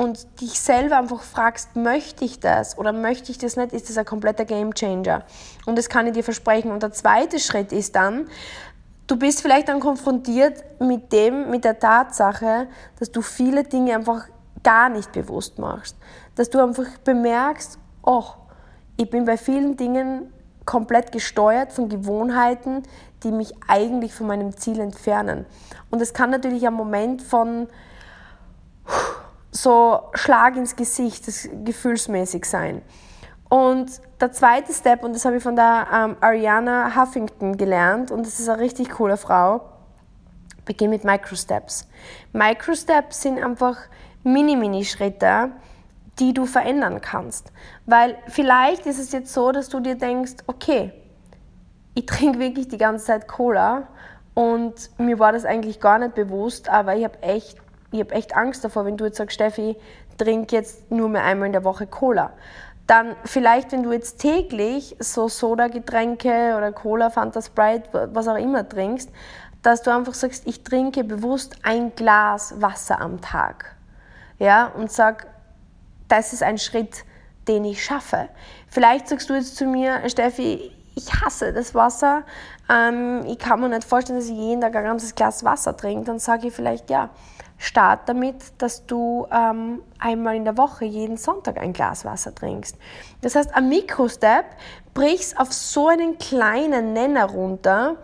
und 0.00 0.40
dich 0.40 0.58
selber 0.58 0.96
einfach 0.96 1.20
fragst, 1.20 1.76
möchte 1.76 2.24
ich 2.24 2.40
das 2.40 2.78
oder 2.78 2.90
möchte 2.90 3.30
ich 3.30 3.36
das 3.36 3.56
nicht, 3.56 3.74
ist 3.74 3.90
das 3.90 3.98
ein 3.98 4.06
kompletter 4.06 4.46
Game 4.46 4.72
Changer. 4.72 5.24
Und 5.66 5.76
das 5.76 5.90
kann 5.90 6.06
ich 6.06 6.14
dir 6.14 6.24
versprechen. 6.24 6.72
Und 6.72 6.82
der 6.82 6.92
zweite 6.92 7.38
Schritt 7.38 7.70
ist 7.70 7.94
dann, 7.96 8.26
du 9.06 9.18
bist 9.18 9.42
vielleicht 9.42 9.68
dann 9.68 9.78
konfrontiert 9.78 10.64
mit 10.80 11.12
dem, 11.12 11.50
mit 11.50 11.66
der 11.66 11.78
Tatsache, 11.78 12.68
dass 12.98 13.12
du 13.12 13.20
viele 13.20 13.62
Dinge 13.64 13.94
einfach 13.94 14.24
gar 14.62 14.88
nicht 14.88 15.12
bewusst 15.12 15.58
machst. 15.58 15.96
Dass 16.34 16.48
du 16.48 16.62
einfach 16.62 16.86
bemerkst, 17.04 17.78
oh, 18.02 18.24
ich 18.96 19.10
bin 19.10 19.26
bei 19.26 19.36
vielen 19.36 19.76
Dingen 19.76 20.32
komplett 20.64 21.12
gesteuert 21.12 21.74
von 21.74 21.90
Gewohnheiten, 21.90 22.84
die 23.22 23.32
mich 23.32 23.52
eigentlich 23.68 24.14
von 24.14 24.28
meinem 24.28 24.56
Ziel 24.56 24.80
entfernen. 24.80 25.44
Und 25.90 26.00
es 26.00 26.14
kann 26.14 26.30
natürlich 26.30 26.66
ein 26.66 26.72
Moment 26.72 27.20
von 27.20 27.68
so 29.50 30.00
Schlag 30.14 30.56
ins 30.56 30.76
Gesicht, 30.76 31.26
das 31.26 31.48
gefühlsmäßig 31.64 32.44
sein. 32.44 32.82
Und 33.48 34.00
der 34.20 34.30
zweite 34.30 34.72
Step, 34.72 35.02
und 35.02 35.14
das 35.14 35.24
habe 35.24 35.38
ich 35.38 35.42
von 35.42 35.56
der 35.56 35.86
ähm, 35.92 36.16
Ariana 36.20 36.94
Huffington 36.94 37.56
gelernt, 37.56 38.10
und 38.12 38.24
das 38.24 38.38
ist 38.38 38.48
eine 38.48 38.60
richtig 38.60 38.90
coole 38.90 39.16
Frau, 39.16 39.62
beginn 40.64 40.90
mit 40.90 41.04
Microsteps. 41.04 41.88
Microsteps 42.32 43.22
sind 43.22 43.42
einfach 43.42 43.76
Mini-Mini-Schritte, 44.22 45.50
die 46.20 46.32
du 46.32 46.46
verändern 46.46 47.00
kannst. 47.00 47.52
Weil 47.86 48.16
vielleicht 48.28 48.86
ist 48.86 49.00
es 49.00 49.10
jetzt 49.10 49.32
so, 49.32 49.50
dass 49.50 49.68
du 49.68 49.80
dir 49.80 49.96
denkst, 49.96 50.34
okay, 50.46 50.92
ich 51.94 52.06
trinke 52.06 52.38
wirklich 52.38 52.68
die 52.68 52.78
ganze 52.78 53.06
Zeit 53.06 53.26
Cola 53.26 53.88
und 54.34 54.90
mir 54.98 55.18
war 55.18 55.32
das 55.32 55.44
eigentlich 55.44 55.80
gar 55.80 55.98
nicht 55.98 56.14
bewusst, 56.14 56.68
aber 56.68 56.94
ich 56.94 57.04
habe 57.04 57.20
echt 57.22 57.58
ich 57.92 58.00
habe 58.00 58.14
echt 58.14 58.36
Angst 58.36 58.64
davor, 58.64 58.84
wenn 58.84 58.96
du 58.96 59.04
jetzt 59.04 59.16
sagst, 59.16 59.34
Steffi, 59.34 59.76
trink 60.18 60.52
jetzt 60.52 60.90
nur 60.90 61.08
mehr 61.08 61.24
einmal 61.24 61.46
in 61.46 61.52
der 61.52 61.64
Woche 61.64 61.86
Cola. 61.86 62.32
Dann 62.86 63.14
vielleicht, 63.24 63.72
wenn 63.72 63.82
du 63.82 63.92
jetzt 63.92 64.18
täglich 64.20 64.96
so 64.98 65.28
Soda-Getränke 65.28 66.54
oder 66.56 66.72
Cola, 66.72 67.10
Fanta 67.10 67.40
Sprite, 67.40 68.10
was 68.12 68.26
auch 68.26 68.36
immer 68.36 68.68
trinkst, 68.68 69.10
dass 69.62 69.82
du 69.82 69.94
einfach 69.94 70.14
sagst, 70.14 70.46
ich 70.46 70.62
trinke 70.62 71.04
bewusst 71.04 71.56
ein 71.62 71.94
Glas 71.94 72.60
Wasser 72.60 73.00
am 73.00 73.20
Tag. 73.20 73.76
Ja, 74.38 74.68
und 74.68 74.90
sag, 74.90 75.26
das 76.08 76.32
ist 76.32 76.42
ein 76.42 76.58
Schritt, 76.58 77.04
den 77.46 77.64
ich 77.64 77.84
schaffe. 77.84 78.28
Vielleicht 78.68 79.08
sagst 79.08 79.28
du 79.28 79.34
jetzt 79.34 79.56
zu 79.56 79.66
mir, 79.66 80.08
Steffi, 80.08 80.72
ich 80.94 81.12
hasse 81.20 81.52
das 81.52 81.74
Wasser. 81.74 82.24
Ähm, 82.68 83.24
ich 83.26 83.38
kann 83.38 83.60
mir 83.60 83.68
nicht 83.68 83.84
vorstellen, 83.84 84.18
dass 84.18 84.28
ich 84.28 84.36
jeden 84.36 84.60
Tag 84.60 84.74
ein 84.76 84.84
ganzes 84.84 85.14
Glas 85.14 85.44
Wasser 85.44 85.76
trinke. 85.76 86.04
Dann 86.04 86.18
sage 86.18 86.48
ich 86.48 86.54
vielleicht, 86.54 86.90
ja, 86.90 87.10
Start 87.62 88.08
damit, 88.08 88.36
dass 88.56 88.86
du 88.86 89.26
ähm, 89.30 89.82
einmal 89.98 90.34
in 90.34 90.46
der 90.46 90.56
Woche 90.56 90.86
jeden 90.86 91.18
Sonntag 91.18 91.58
ein 91.58 91.74
Glas 91.74 92.06
Wasser 92.06 92.34
trinkst. 92.34 92.74
Das 93.20 93.34
heißt, 93.34 93.54
ein 93.54 93.68
Mikrostep 93.68 94.46
brichst 94.94 95.38
auf 95.38 95.52
so 95.52 95.88
einen 95.88 96.16
kleinen 96.16 96.94
Nenner 96.94 97.26
runter, 97.26 97.96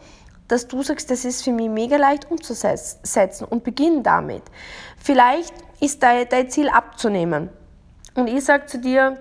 dass 0.46 0.68
du 0.68 0.82
sagst, 0.82 1.10
das 1.10 1.24
ist 1.24 1.42
für 1.42 1.52
mich 1.52 1.70
mega 1.70 1.96
leicht 1.96 2.30
umzusetzen 2.30 3.46
und 3.48 3.64
beginn 3.64 4.02
damit. 4.02 4.42
Vielleicht 5.02 5.54
ist 5.80 6.02
dein, 6.02 6.28
dein 6.28 6.50
Ziel 6.50 6.68
abzunehmen. 6.68 7.48
Und 8.14 8.28
ich 8.28 8.44
sage 8.44 8.66
zu 8.66 8.78
dir, 8.78 9.16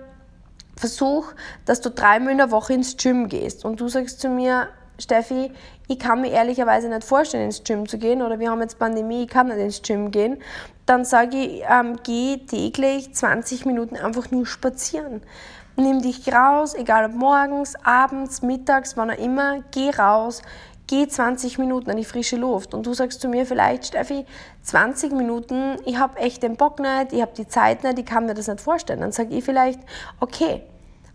versuch, 0.76 1.32
dass 1.64 1.80
du 1.80 1.90
dreimal 1.90 2.32
in 2.32 2.38
der 2.38 2.50
Woche 2.50 2.74
ins 2.74 2.98
Gym 2.98 3.28
gehst. 3.28 3.64
Und 3.64 3.80
du 3.80 3.88
sagst 3.88 4.20
zu 4.20 4.28
mir, 4.28 4.68
Steffi, 4.98 5.52
ich 5.88 5.98
kann 5.98 6.20
mir 6.20 6.30
ehrlicherweise 6.30 6.88
nicht 6.88 7.04
vorstellen, 7.04 7.44
ins 7.44 7.62
Gym 7.62 7.88
zu 7.88 7.98
gehen 7.98 8.22
oder 8.22 8.38
wir 8.38 8.50
haben 8.50 8.60
jetzt 8.60 8.78
Pandemie, 8.78 9.24
ich 9.24 9.28
kann 9.28 9.48
nicht 9.48 9.58
ins 9.58 9.82
Gym 9.82 10.10
gehen, 10.10 10.38
dann 10.86 11.04
sage 11.04 11.36
ich, 11.36 11.62
ähm, 11.68 11.98
geh 12.04 12.38
täglich 12.38 13.14
20 13.14 13.66
Minuten 13.66 13.96
einfach 13.96 14.30
nur 14.30 14.46
spazieren. 14.46 15.22
Nimm 15.76 16.00
dich 16.00 16.32
raus, 16.32 16.74
egal 16.74 17.04
ob 17.04 17.12
morgens, 17.12 17.74
abends, 17.84 18.40
mittags, 18.40 18.96
wann 18.96 19.10
auch 19.10 19.18
immer, 19.18 19.62
geh 19.72 19.90
raus, 19.90 20.40
geh 20.86 21.06
20 21.06 21.58
Minuten 21.58 21.90
an 21.90 21.96
die 21.96 22.04
frische 22.04 22.36
Luft. 22.36 22.72
Und 22.72 22.86
du 22.86 22.94
sagst 22.94 23.20
zu 23.20 23.28
mir 23.28 23.44
vielleicht, 23.44 23.86
Steffi, 23.86 24.24
20 24.62 25.12
Minuten, 25.12 25.76
ich 25.84 25.98
habe 25.98 26.18
echt 26.18 26.42
den 26.42 26.56
Bock 26.56 26.78
nicht, 26.78 27.12
ich 27.12 27.20
habe 27.20 27.32
die 27.36 27.46
Zeit 27.46 27.84
nicht, 27.84 27.98
ich 27.98 28.06
kann 28.06 28.26
mir 28.26 28.34
das 28.34 28.48
nicht 28.48 28.60
vorstellen. 28.60 29.00
Dann 29.00 29.12
sage 29.12 29.34
ich 29.34 29.44
vielleicht, 29.44 29.80
okay, 30.20 30.62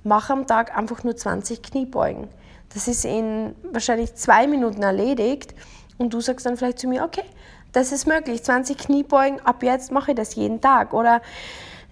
mach 0.04 0.30
am 0.30 0.46
Tag 0.46 0.78
einfach 0.78 1.04
nur 1.04 1.16
20 1.16 1.64
Kniebeugen. 1.64 2.28
Das 2.74 2.88
ist 2.88 3.06
in 3.06 3.56
wahrscheinlich 3.72 4.16
zwei 4.16 4.48
Minuten 4.48 4.82
erledigt 4.82 5.54
und 5.98 6.14
du 6.14 6.22
sagst 6.22 6.46
dann 6.46 6.58
vielleicht 6.58 6.80
zu 6.80 6.88
mir, 6.88 7.04
okay, 7.04 7.24
das 7.74 7.92
ist 7.92 8.06
möglich, 8.06 8.44
20 8.44 8.78
Kniebeugen, 8.78 9.40
ab 9.46 9.64
jetzt 9.64 9.92
mache 9.92 10.12
ich 10.12 10.18
das 10.18 10.36
jeden 10.36 10.60
Tag. 10.60 10.94
Oder 10.94 11.22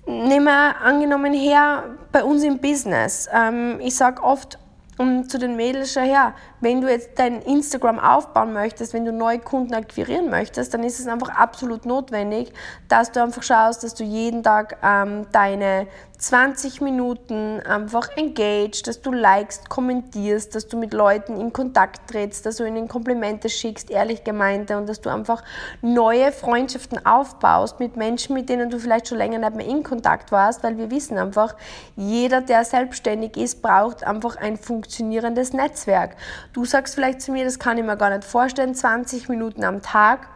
nehmen 0.06 0.46
wir 0.46 0.82
angenommen 0.82 1.34
her 1.34 1.84
bei 2.12 2.24
uns 2.24 2.44
im 2.44 2.60
Business. 2.60 3.30
Ähm, 3.34 3.80
ich 3.80 3.96
sage 3.96 4.24
oft, 4.24 4.58
um 4.98 5.30
zu 5.30 5.38
den 5.38 5.56
Mädels, 5.56 5.96
her, 5.96 6.34
wenn 6.62 6.82
du 6.82 6.90
jetzt 6.90 7.12
dein 7.18 7.42
Instagram 7.42 8.00
aufbauen 8.00 8.54
möchtest, 8.54 8.94
wenn 8.94 9.06
du 9.06 9.12
neue 9.12 9.40
Kunden 9.40 9.74
akquirieren 9.74 10.30
möchtest, 10.30 10.74
dann 10.74 10.84
ist 10.84 11.00
es 11.00 11.08
einfach 11.08 11.30
absolut 11.30 11.86
notwendig, 11.86 12.52
dass 12.88 13.12
du 13.12 13.22
einfach 13.22 13.44
schaust, 13.44 13.84
dass 13.84 13.96
du 13.96 14.04
jeden 14.04 14.44
Tag 14.44 14.78
ähm, 14.84 15.28
deine 15.32 15.88
20 16.20 16.82
Minuten 16.82 17.62
einfach 17.62 18.10
engaged, 18.18 18.88
dass 18.88 19.02
du 19.02 19.14
likest, 19.14 19.70
kommentierst, 19.70 20.54
dass 20.54 20.68
du 20.68 20.78
mit 20.78 20.94
Leuten 20.94 21.40
in 21.40 21.54
Kontakt 21.54 22.12
trittst, 22.12 22.46
dass 22.46 22.58
du 22.58 22.66
ihnen 22.66 22.90
Komplimente 22.90 23.48
schickst, 23.48 23.90
ehrlich 23.90 24.26
gemeinte 24.26 24.78
und 24.78 24.90
dass 24.90 25.00
du 25.00 25.10
einfach 25.10 25.42
neue 25.82 26.34
Freundschaften 26.34 27.06
aufbaust 27.06 27.80
mit 27.80 27.96
Menschen, 27.96 28.34
mit 28.34 28.50
denen 28.50 28.70
du 28.70 28.80
vielleicht 28.80 29.08
schon 29.08 29.18
länger 29.18 29.40
nicht 29.40 29.56
mehr 29.56 29.66
in 29.66 29.82
Kontakt 29.82 30.34
warst, 30.34 30.62
weil 30.62 30.78
wir 30.78 30.92
wissen 30.92 31.18
einfach, 31.18 31.56
jeder, 31.96 32.42
der 32.42 32.66
selbstständig 32.66 33.38
ist, 33.38 33.62
braucht 33.62 34.04
einfach 34.04 34.36
ein 34.36 34.58
funktionierendes 34.58 35.54
Netzwerk. 35.54 36.18
Du 36.54 36.66
sagst 36.66 36.96
vielleicht 36.96 37.22
zu 37.22 37.32
mir, 37.32 37.46
das 37.46 37.60
kann 37.60 37.78
ich 37.78 37.84
mir 37.84 37.98
gar 37.98 38.10
nicht 38.10 38.24
vorstellen, 38.24 38.74
20 38.74 39.30
Minuten 39.30 39.64
am 39.64 39.82
Tag 39.82 40.28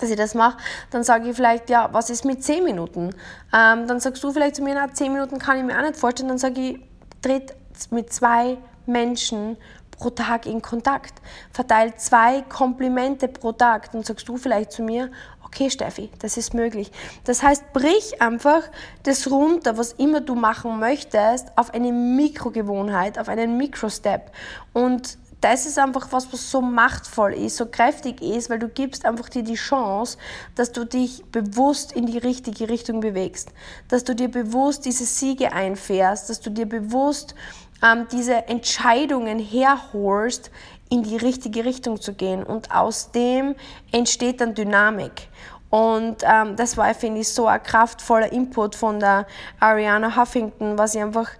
dass 0.00 0.10
ich 0.10 0.16
das 0.16 0.34
mache, 0.34 0.56
dann 0.90 1.02
sage 1.02 1.28
ich 1.28 1.36
vielleicht, 1.36 1.68
ja, 1.68 1.88
was 1.92 2.10
ist 2.10 2.24
mit 2.24 2.42
10 2.42 2.64
Minuten? 2.64 3.10
Ähm, 3.52 3.86
dann 3.86 4.00
sagst 4.00 4.22
du 4.22 4.32
vielleicht 4.32 4.56
zu 4.56 4.62
mir, 4.62 4.74
na, 4.74 4.92
10 4.92 5.12
Minuten 5.12 5.38
kann 5.38 5.58
ich 5.58 5.64
mir 5.64 5.76
auch 5.76 5.82
nicht 5.82 5.96
vorstellen. 5.96 6.28
Dann 6.28 6.38
sage 6.38 6.60
ich, 6.60 6.80
tritt 7.22 7.54
mit 7.90 8.12
zwei 8.12 8.58
Menschen 8.86 9.56
pro 9.90 10.10
Tag 10.10 10.46
in 10.46 10.62
Kontakt. 10.62 11.20
Verteilt 11.52 12.00
zwei 12.00 12.42
Komplimente 12.42 13.28
pro 13.28 13.52
Tag. 13.52 13.92
Dann 13.92 14.02
sagst 14.02 14.28
du 14.28 14.36
vielleicht 14.36 14.72
zu 14.72 14.82
mir, 14.82 15.10
okay 15.52 15.70
Steffi, 15.70 16.10
das 16.20 16.36
ist 16.36 16.54
möglich. 16.54 16.90
Das 17.24 17.42
heißt, 17.42 17.72
brich 17.72 18.22
einfach 18.22 18.62
das 19.02 19.30
runter, 19.30 19.76
was 19.76 19.92
immer 19.92 20.20
du 20.20 20.34
machen 20.34 20.78
möchtest, 20.78 21.48
auf 21.56 21.74
eine 21.74 21.92
Mikrogewohnheit, 21.92 23.18
auf 23.18 23.28
einen 23.28 23.56
Mikrostep. 23.56 24.30
Und 24.72 25.18
das 25.40 25.64
ist 25.64 25.78
einfach 25.78 26.08
was, 26.12 26.32
was 26.32 26.50
so 26.50 26.60
machtvoll 26.60 27.32
ist, 27.32 27.56
so 27.56 27.66
kräftig 27.66 28.20
ist, 28.20 28.50
weil 28.50 28.58
du 28.58 28.68
gibst 28.68 29.06
einfach 29.06 29.28
dir 29.28 29.42
die 29.42 29.54
Chance, 29.54 30.18
dass 30.54 30.70
du 30.72 30.84
dich 30.84 31.24
bewusst 31.32 31.92
in 31.92 32.06
die 32.06 32.18
richtige 32.18 32.68
Richtung 32.68 33.00
bewegst, 33.00 33.50
dass 33.88 34.04
du 34.04 34.14
dir 34.14 34.30
bewusst 34.30 34.84
diese 34.84 35.04
Siege 35.04 35.52
einfährst, 35.52 36.28
dass 36.28 36.40
du 36.40 36.50
dir 36.50 36.66
bewusst 36.66 37.34
ähm, 37.82 38.06
diese 38.12 38.48
Entscheidungen 38.48 39.38
herholst 39.38 40.50
in 40.90 41.02
die 41.02 41.16
richtige 41.16 41.64
Richtung 41.64 42.00
zu 42.00 42.12
gehen. 42.12 42.42
Und 42.42 42.74
aus 42.74 43.12
dem 43.12 43.54
entsteht 43.92 44.40
dann 44.40 44.54
Dynamik. 44.54 45.28
Und 45.70 46.16
ähm, 46.24 46.56
das 46.56 46.76
war, 46.76 46.92
finde 46.94 47.20
ich, 47.20 47.28
so 47.28 47.46
ein 47.46 47.62
kraftvoller 47.62 48.32
Input 48.32 48.74
von 48.74 48.98
der 48.98 49.26
Ariana 49.60 50.16
Huffington, 50.16 50.76
was 50.76 50.96
ich 50.96 51.00
einfach 51.00 51.30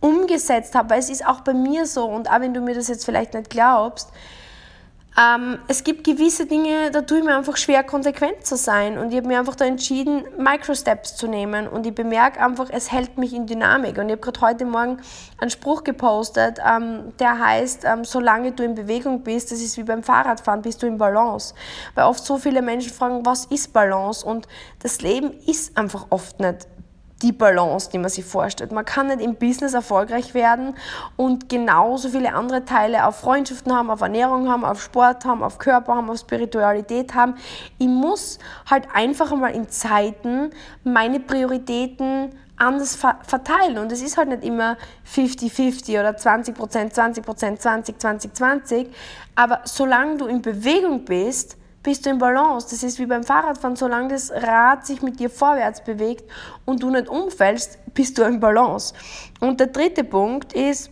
umgesetzt 0.00 0.76
habe. 0.76 0.90
Weil 0.90 1.00
es 1.00 1.10
ist 1.10 1.26
auch 1.26 1.40
bei 1.40 1.52
mir 1.52 1.84
so, 1.84 2.04
und 2.04 2.30
auch 2.30 2.40
wenn 2.40 2.54
du 2.54 2.60
mir 2.60 2.74
das 2.74 2.86
jetzt 2.88 3.04
vielleicht 3.04 3.34
nicht 3.34 3.50
glaubst, 3.50 4.10
ähm, 5.18 5.58
es 5.66 5.82
gibt 5.82 6.04
gewisse 6.04 6.46
Dinge, 6.46 6.92
da 6.92 7.02
tue 7.02 7.18
ich 7.18 7.24
mir 7.24 7.36
einfach 7.36 7.56
schwer, 7.56 7.82
konsequent 7.82 8.46
zu 8.46 8.56
sein. 8.56 8.98
Und 8.98 9.10
ich 9.10 9.16
habe 9.16 9.26
mir 9.26 9.40
einfach 9.40 9.56
da 9.56 9.64
entschieden, 9.64 10.24
Microsteps 10.38 11.16
zu 11.16 11.26
nehmen. 11.26 11.66
Und 11.66 11.86
ich 11.86 11.94
bemerke 11.94 12.40
einfach, 12.40 12.68
es 12.70 12.92
hält 12.92 13.18
mich 13.18 13.32
in 13.34 13.46
Dynamik. 13.46 13.98
Und 13.98 14.06
ich 14.06 14.12
habe 14.12 14.20
gerade 14.20 14.40
heute 14.40 14.64
Morgen 14.64 14.98
einen 15.38 15.50
Spruch 15.50 15.82
gepostet, 15.82 16.60
ähm, 16.64 17.12
der 17.18 17.38
heißt, 17.38 17.84
ähm, 17.84 18.04
solange 18.04 18.52
du 18.52 18.62
in 18.62 18.76
Bewegung 18.76 19.22
bist, 19.22 19.50
das 19.50 19.60
ist 19.60 19.76
wie 19.76 19.82
beim 19.82 20.04
Fahrradfahren, 20.04 20.62
bist 20.62 20.82
du 20.82 20.86
in 20.86 20.98
Balance. 20.98 21.52
Weil 21.96 22.04
oft 22.04 22.24
so 22.24 22.38
viele 22.38 22.62
Menschen 22.62 22.92
fragen, 22.92 23.26
was 23.26 23.46
ist 23.46 23.72
Balance? 23.72 24.24
Und 24.24 24.46
das 24.80 25.02
Leben 25.02 25.32
ist 25.46 25.76
einfach 25.76 26.06
oft 26.10 26.38
nicht 26.38 26.68
die 27.22 27.32
Balance, 27.32 27.90
die 27.90 27.98
man 27.98 28.10
sich 28.10 28.24
vorstellt. 28.24 28.72
Man 28.72 28.84
kann 28.84 29.08
nicht 29.08 29.20
im 29.20 29.34
Business 29.34 29.74
erfolgreich 29.74 30.34
werden 30.34 30.74
und 31.16 31.48
genauso 31.48 32.08
viele 32.10 32.32
andere 32.32 32.64
Teile 32.64 33.06
auf 33.06 33.16
Freundschaften 33.16 33.74
haben, 33.74 33.90
auf 33.90 34.00
Ernährung 34.00 34.48
haben, 34.48 34.64
auf 34.64 34.82
Sport 34.82 35.24
haben, 35.24 35.42
auf 35.42 35.58
Körper 35.58 35.96
haben, 35.96 36.10
auf 36.10 36.18
Spiritualität 36.18 37.14
haben. 37.14 37.34
Ich 37.78 37.88
muss 37.88 38.38
halt 38.70 38.86
einfach 38.94 39.32
einmal 39.32 39.54
in 39.54 39.68
Zeiten 39.68 40.50
meine 40.84 41.20
Prioritäten 41.20 42.32
anders 42.56 42.96
verteilen. 42.96 43.78
Und 43.78 43.92
es 43.92 44.02
ist 44.02 44.16
halt 44.16 44.28
nicht 44.28 44.44
immer 44.44 44.76
50-50 45.12 45.98
oder 45.98 46.10
20%, 46.10 46.54
20%, 46.92 47.58
20, 47.58 48.00
20, 48.00 48.34
20. 48.34 48.88
Aber 49.34 49.60
solange 49.64 50.16
du 50.16 50.26
in 50.26 50.42
Bewegung 50.42 51.04
bist, 51.04 51.57
bist 51.82 52.06
du 52.06 52.10
im 52.10 52.18
Balance. 52.18 52.68
Das 52.70 52.82
ist 52.82 52.98
wie 52.98 53.06
beim 53.06 53.24
Fahrradfahren, 53.24 53.76
solange 53.76 54.08
das 54.08 54.30
Rad 54.30 54.86
sich 54.86 55.02
mit 55.02 55.20
dir 55.20 55.30
vorwärts 55.30 55.82
bewegt 55.82 56.30
und 56.64 56.82
du 56.82 56.90
nicht 56.90 57.08
umfällst, 57.08 57.78
bist 57.94 58.18
du 58.18 58.22
im 58.22 58.40
Balance. 58.40 58.94
Und 59.40 59.60
der 59.60 59.68
dritte 59.68 60.04
Punkt 60.04 60.52
ist, 60.52 60.90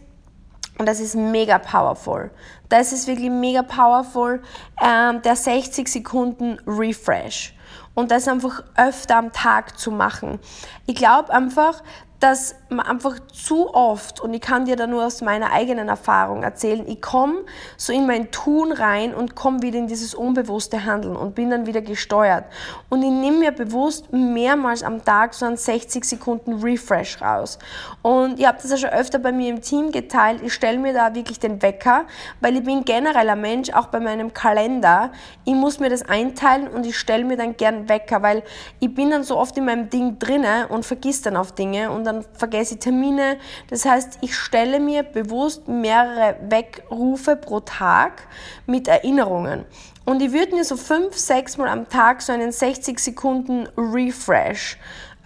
und 0.78 0.86
das 0.86 1.00
ist 1.00 1.14
mega 1.14 1.58
powerful. 1.58 2.30
Das 2.68 2.92
ist 2.92 3.06
wirklich 3.06 3.30
mega 3.30 3.62
powerful, 3.62 4.42
ähm, 4.82 5.22
der 5.22 5.36
60 5.36 5.88
Sekunden 5.88 6.58
Refresh. 6.66 7.54
Und 7.94 8.10
das 8.10 8.28
einfach 8.28 8.62
öfter 8.76 9.16
am 9.16 9.32
Tag 9.32 9.78
zu 9.78 9.90
machen. 9.90 10.38
Ich 10.86 10.96
glaube 10.96 11.32
einfach, 11.32 11.82
dass 12.20 12.54
einfach 12.70 13.18
zu 13.32 13.72
oft, 13.72 14.20
und 14.20 14.34
ich 14.34 14.40
kann 14.40 14.64
dir 14.64 14.74
da 14.74 14.86
nur 14.86 15.06
aus 15.06 15.22
meiner 15.22 15.52
eigenen 15.52 15.88
Erfahrung 15.88 16.42
erzählen, 16.42 16.84
ich 16.88 17.00
komme 17.00 17.44
so 17.76 17.92
in 17.92 18.06
mein 18.06 18.32
Tun 18.32 18.72
rein 18.72 19.14
und 19.14 19.36
komme 19.36 19.62
wieder 19.62 19.78
in 19.78 19.86
dieses 19.86 20.14
unbewusste 20.14 20.84
Handeln 20.84 21.16
und 21.16 21.36
bin 21.36 21.50
dann 21.50 21.66
wieder 21.66 21.80
gesteuert. 21.80 22.44
Und 22.88 23.02
ich 23.02 23.10
nehme 23.10 23.38
mir 23.38 23.52
bewusst 23.52 24.12
mehrmals 24.12 24.82
am 24.82 25.04
Tag 25.04 25.34
so 25.34 25.46
einen 25.46 25.56
60 25.56 26.04
Sekunden 26.04 26.54
Refresh 26.54 27.22
raus. 27.22 27.58
Und 28.02 28.40
ich 28.40 28.46
habe 28.46 28.58
das 28.60 28.70
ja 28.72 28.76
schon 28.76 28.90
öfter 28.90 29.20
bei 29.20 29.30
mir 29.30 29.50
im 29.50 29.62
Team 29.62 29.92
geteilt. 29.92 30.42
Ich 30.42 30.52
stelle 30.52 30.78
mir 30.78 30.92
da 30.92 31.14
wirklich 31.14 31.38
den 31.38 31.62
Wecker, 31.62 32.04
weil 32.40 32.56
ich 32.56 32.64
bin 32.64 32.84
generell 32.84 33.28
ein 33.28 33.40
Mensch, 33.40 33.70
auch 33.70 33.86
bei 33.86 34.00
meinem 34.00 34.34
Kalender. 34.34 35.12
Ich 35.44 35.54
muss 35.54 35.78
mir 35.78 35.88
das 35.88 36.02
einteilen 36.02 36.66
und 36.66 36.84
ich 36.84 36.98
stelle 36.98 37.24
mir 37.24 37.36
dann 37.36 37.56
gern 37.56 37.88
Wecker, 37.88 38.22
weil 38.22 38.42
ich 38.80 38.92
bin 38.92 39.10
dann 39.10 39.22
so 39.22 39.36
oft 39.36 39.56
in 39.56 39.66
meinem 39.66 39.88
Ding 39.88 40.18
drinne 40.18 40.66
und 40.68 40.84
vergiss 40.84 41.22
dann 41.22 41.36
auf 41.36 41.52
Dinge 41.52 41.90
und 41.92 42.04
dann 42.04 42.24
vergesse 42.32 42.55
ich 42.60 42.78
Termine. 42.78 43.38
Das 43.68 43.84
heißt, 43.84 44.18
ich 44.20 44.36
stelle 44.36 44.80
mir 44.80 45.02
bewusst 45.02 45.68
mehrere 45.68 46.36
Wegrufe 46.48 47.36
pro 47.36 47.60
Tag 47.60 48.26
mit 48.66 48.88
Erinnerungen. 48.88 49.64
Und 50.04 50.22
ich 50.22 50.32
würde 50.32 50.54
mir 50.54 50.64
so 50.64 50.76
fünf, 50.76 51.16
sechs 51.16 51.56
Mal 51.56 51.68
am 51.68 51.88
Tag 51.88 52.22
so 52.22 52.32
einen 52.32 52.52
60 52.52 52.98
Sekunden 52.98 53.68
Refresh 53.76 54.78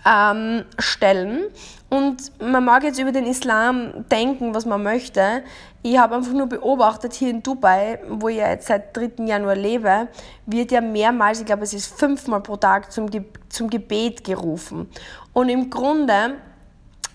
ähm, 0.07 0.65
stellen. 0.79 1.45
Und 1.91 2.33
man 2.41 2.65
mag 2.65 2.85
jetzt 2.85 3.01
über 3.01 3.13
den 3.13 3.27
Islam 3.27 4.09
denken, 4.09 4.55
was 4.55 4.65
man 4.65 4.83
möchte. 4.83 5.43
Ich 5.83 5.99
habe 5.99 6.15
einfach 6.15 6.33
nur 6.33 6.47
beobachtet, 6.47 7.15
hier 7.15 7.31
in 7.31 7.43
Dubai, 7.43 7.99
wo 8.09 8.29
ich 8.29 8.37
ja 8.37 8.51
jetzt 8.51 8.69
seit 8.69 8.97
3. 8.97 9.25
Januar 9.25 9.57
lebe, 9.57 10.09
wird 10.47 10.71
ja 10.73 10.81
mehrmals, 10.81 11.41
ich 11.41 11.47
glaube 11.47 11.65
es 11.65 11.73
ist 11.73 11.99
fünfmal 11.99 12.43
pro 12.43 12.57
Tag 12.57 12.93
zum, 12.93 13.11
Ge 13.11 13.25
zum 13.49 13.69
Gebet 13.69 14.23
gerufen. 14.23 14.89
Und 15.33 15.49
im 15.49 15.69
Grunde 15.69 16.37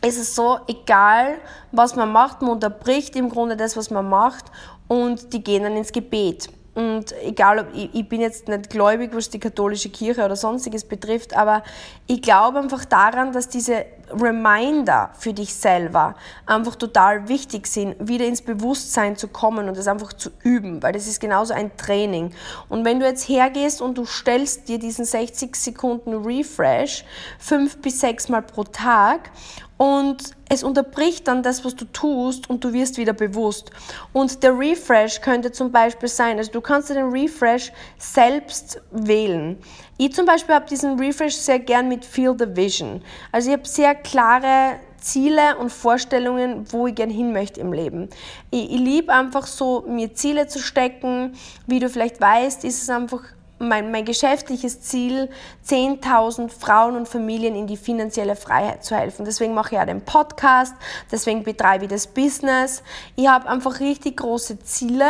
ist 0.02 0.18
es 0.18 0.36
so, 0.36 0.60
egal 0.68 1.36
was 1.72 1.96
man 1.96 2.12
macht, 2.12 2.42
man 2.42 2.52
unterbricht 2.52 3.16
im 3.16 3.30
Grunde 3.30 3.58
das, 3.58 3.76
was 3.76 3.90
man 3.90 4.08
macht 4.08 4.46
und 4.88 5.34
die 5.34 5.44
gehen 5.44 5.64
dann 5.64 5.76
ins 5.76 5.92
Gebet. 5.92 6.50
Und 6.76 7.14
egal, 7.24 7.60
ob 7.60 7.68
ich, 7.74 7.90
ich 7.94 8.10
bin 8.10 8.20
jetzt 8.20 8.50
nicht 8.50 8.70
gläubig, 8.70 9.12
was 9.14 9.30
die 9.30 9.40
katholische 9.40 9.90
Kirche 9.90 10.26
oder 10.26 10.36
sonstiges 10.36 10.84
betrifft, 10.84 11.34
aber 11.34 11.64
ich 12.06 12.22
glaube 12.22 12.60
einfach 12.60 12.84
daran, 12.84 13.32
dass 13.32 13.48
diese 13.48 13.86
Reminder 14.12 15.12
für 15.18 15.32
dich 15.32 15.56
selber 15.56 16.16
einfach 16.46 16.76
total 16.76 17.30
wichtig 17.30 17.68
sind, 17.68 17.96
wieder 18.00 18.26
ins 18.26 18.42
Bewusstsein 18.42 19.16
zu 19.16 19.30
kommen 19.30 19.70
und 19.70 19.78
das 19.78 19.88
einfach 19.88 20.12
zu 20.12 20.32
üben, 20.44 20.84
weil 20.84 20.92
das 20.92 21.08
ist 21.08 21.22
genauso 21.22 21.54
ein 21.54 21.76
Training. 21.78 22.34
Und 22.68 22.84
wenn 22.84 23.00
du 23.00 23.06
jetzt 23.06 23.30
hergehst 23.30 23.82
und 23.82 23.98
du 23.98 24.06
stellst 24.06 24.68
dir 24.68 24.78
diesen 24.78 25.06
60 25.06 25.56
Sekunden 25.56 26.26
Refresh 26.26 27.06
fünf 27.40 27.82
bis 27.82 28.02
sechs 28.02 28.28
Mal 28.28 28.42
pro 28.42 28.66
Tag 28.66 29.32
und 29.78 30.18
es 30.48 30.64
unterbricht 30.64 31.28
dann 31.28 31.44
das, 31.44 31.66
was 31.66 31.76
du 31.76 31.86
tust 31.86 32.50
und 32.50 32.64
du 32.64 32.72
wirst 32.72 32.98
wieder 32.98 33.14
bewusst. 33.14 33.72
Und 34.14 34.42
der 34.42 34.58
Refresh 34.58 35.22
könnte 35.22 35.52
zum 35.52 35.72
Beispiel 35.72 36.08
sein, 36.08 36.38
also 36.38 36.52
du 36.52 36.62
kannst 36.62 36.90
den 36.90 37.10
Refresh 37.10 37.74
selbst 37.98 38.82
wählen. 38.92 39.58
Ich 39.98 40.14
zum 40.14 40.26
Beispiel 40.26 40.56
habe 40.56 40.68
diesen 40.68 41.00
Refresh 41.00 41.36
sehr 41.36 41.60
gern 41.60 41.90
mit 41.90 42.06
Feel 42.06 42.36
the 42.38 42.56
Vision. 42.56 43.02
Also 43.32 43.50
ich 43.50 43.58
habe 43.58 43.68
sehr 43.68 43.96
klare 43.96 44.80
Ziele 44.98 45.58
und 45.58 45.72
Vorstellungen, 45.72 46.66
wo 46.72 46.88
ich 46.88 46.96
gern 46.96 47.10
hin 47.10 47.34
möchte 47.34 47.60
im 47.60 47.74
Leben. 47.74 48.10
Ich, 48.52 48.72
ich 48.72 48.80
liebe 48.80 49.14
einfach 49.14 49.46
so, 49.46 49.84
mir 49.88 50.14
Ziele 50.14 50.48
zu 50.48 50.60
stecken. 50.60 51.34
Wie 51.68 51.80
du 51.80 51.90
vielleicht 51.90 52.20
weißt, 52.22 52.64
ist 52.64 52.82
es 52.82 52.90
einfach 52.90 53.22
mein, 53.58 53.92
mein 53.92 54.06
geschäftliches 54.06 54.82
Ziel, 54.82 55.30
10.000 55.68 56.50
Frauen 56.50 56.96
und 56.96 57.08
Familien 57.08 57.56
in 57.56 57.68
die 57.68 57.78
finanzielle 57.78 58.36
Freiheit 58.36 58.84
zu 58.84 58.96
helfen. 58.96 59.26
Deswegen 59.26 59.54
mache 59.54 59.76
ich 59.76 59.82
auch 59.82 59.86
den 59.86 60.02
Podcast, 60.02 60.76
deswegen 61.12 61.44
betreibe 61.44 61.86
ich 61.86 61.90
das 61.90 62.08
Business. 62.08 62.84
Ich 63.16 63.28
habe 63.28 63.48
einfach 63.48 63.80
richtig 63.80 64.18
große 64.18 64.60
Ziele 64.60 65.06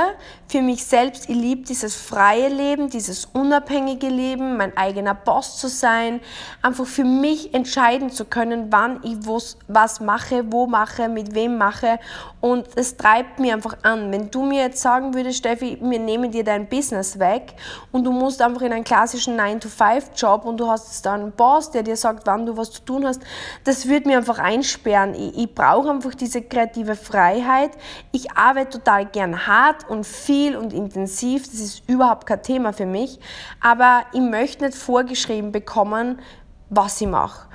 für 0.47 0.62
mich 0.62 0.86
selbst. 0.86 1.29
Ich 1.29 1.36
liebe 1.36 1.63
dieses 1.63 1.95
freie 1.95 2.49
Leben, 2.49 2.89
dieses 2.89 3.25
unabhängige 3.25 4.08
Leben, 4.08 4.58
mein 4.58 4.77
eigener 4.77 5.15
Boss 5.15 5.58
zu 5.58 5.67
sein, 5.67 6.21
einfach 6.62 6.86
für 6.86 7.03
mich 7.03 7.53
entscheiden 7.53 8.10
zu 8.12 8.25
können, 8.25 8.71
wann 8.71 8.99
ich 9.03 9.17
was 9.67 9.99
mache, 9.99 10.51
wo 10.51 10.67
mache, 10.67 11.10
mit 11.10 11.34
wem 11.34 11.58
mache. 11.58 11.99
Und 12.41 12.67
es 12.75 12.95
treibt 12.95 13.39
mir 13.39 13.55
einfach 13.55 13.77
an. 13.81 14.12
Wenn 14.12 14.29
du 14.29 14.45
mir 14.45 14.62
jetzt 14.62 14.81
sagen 14.81 15.15
würdest, 15.15 15.39
Steffi, 15.39 15.79
wir 15.81 15.99
nehmen 15.99 16.31
dir 16.31 16.43
dein 16.43 16.69
Business 16.69 17.17
weg 17.17 17.55
und 17.91 18.03
du 18.03 18.12
musst 18.12 18.41
einfach 18.45 18.62
in 18.62 18.73
einen 18.73 18.84
klassischen 18.84 19.39
9-to-5-Job 19.39 20.45
und 20.45 20.58
du 20.58 20.67
hast 20.67 21.05
dann 21.05 21.21
einen 21.21 21.31
Boss, 21.31 21.71
der 21.71 21.84
dir 21.84 21.97
sagt, 21.97 22.25
wann 22.27 22.45
du 22.45 22.58
was 22.58 22.71
zu 22.71 22.81
tun 22.81 23.05
hast, 23.05 23.21
das 23.63 23.88
würde 23.88 24.08
mir 24.08 24.17
einfach 24.17 24.39
einsperren. 24.39 25.13
Ich, 25.13 25.38
ich 25.38 25.55
brauche 25.55 25.89
einfach 25.89 26.15
diese 26.15 26.41
kreative 26.41 26.95
Freiheit. 26.95 27.71
Ich 28.12 28.31
arbeite 28.31 28.79
total 28.79 29.05
gern 29.05 29.47
hart 29.47 29.89
und 29.89 30.05
viel 30.05 30.55
und 30.55 30.73
intensiv. 30.73 31.45
Das 31.45 31.60
ist 31.60 31.89
überhaupt 31.89 32.25
kein 32.25 32.41
Thema 32.41 32.73
für 32.73 32.86
mich. 32.86 33.19
Aber 33.62 34.03
ich 34.13 34.21
möchte 34.21 34.65
nicht 34.65 34.77
vorgeschrieben 34.77 35.51
bekommen, 35.51 36.19
was 36.69 37.01
ich 37.01 37.08
mache. 37.08 37.47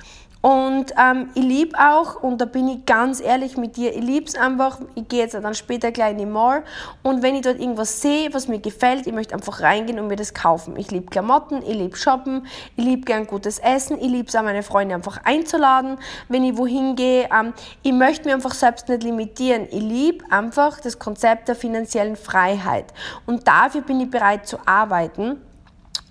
Und 0.43 0.95
ähm, 0.99 1.29
ich 1.35 1.43
liebe 1.43 1.79
auch, 1.79 2.23
und 2.23 2.41
da 2.41 2.47
bin 2.47 2.67
ich 2.67 2.87
ganz 2.87 3.21
ehrlich 3.21 3.59
mit 3.59 3.77
dir, 3.77 3.95
ich 3.95 4.03
liebe 4.03 4.25
es 4.25 4.37
einfach, 4.37 4.81
ich 4.95 5.07
gehe 5.07 5.21
jetzt 5.21 5.35
dann 5.35 5.55
später 5.55 5.93
gleich 5.93 6.13
in 6.13 6.19
die 6.19 6.27
Mall 6.27 6.63
und 7.03 7.23
wenn 7.23 7.35
ich 7.35 7.43
dort 7.43 7.61
irgendwas 7.61 8.01
sehe, 8.01 8.33
was 8.33 8.49
mir 8.49 8.59
gefällt, 8.59 9.07
ich 9.07 9.13
möchte 9.13 9.35
einfach 9.35 9.61
reingehen 9.61 9.99
und 9.99 10.07
mir 10.07 10.17
das 10.17 10.33
kaufen. 10.33 10.77
Ich 10.77 10.91
liebe 10.91 11.11
Klamotten, 11.11 11.61
ich 11.63 11.75
liebe 11.75 11.95
Shoppen, 11.95 12.47
ich 12.75 12.85
liebe 12.85 13.03
gern 13.03 13.27
gutes 13.27 13.59
Essen, 13.59 13.99
ich 13.99 14.09
liebe 14.09 14.29
es 14.29 14.37
auch 14.37 14.43
meine 14.43 14.63
Freunde 14.63 14.95
einfach 14.95 15.19
einzuladen, 15.25 15.99
wenn 16.29 16.43
ich 16.43 16.57
wohin 16.57 16.97
gehe. 16.97 17.29
Ähm, 17.31 17.53
ich 17.83 17.93
möchte 17.93 18.25
mich 18.25 18.33
einfach 18.33 18.55
selbst 18.55 18.89
nicht 18.89 19.03
limitieren. 19.03 19.67
Ich 19.71 19.83
liebe 19.83 20.25
einfach 20.31 20.81
das 20.81 20.99
Konzept 20.99 21.49
der 21.49 21.55
finanziellen 21.55 22.17
Freiheit 22.17 22.95
und 23.27 23.47
dafür 23.47 23.83
bin 23.83 24.01
ich 24.01 24.11
bereit 24.11 24.47
zu 24.47 24.57
arbeiten. 24.65 25.43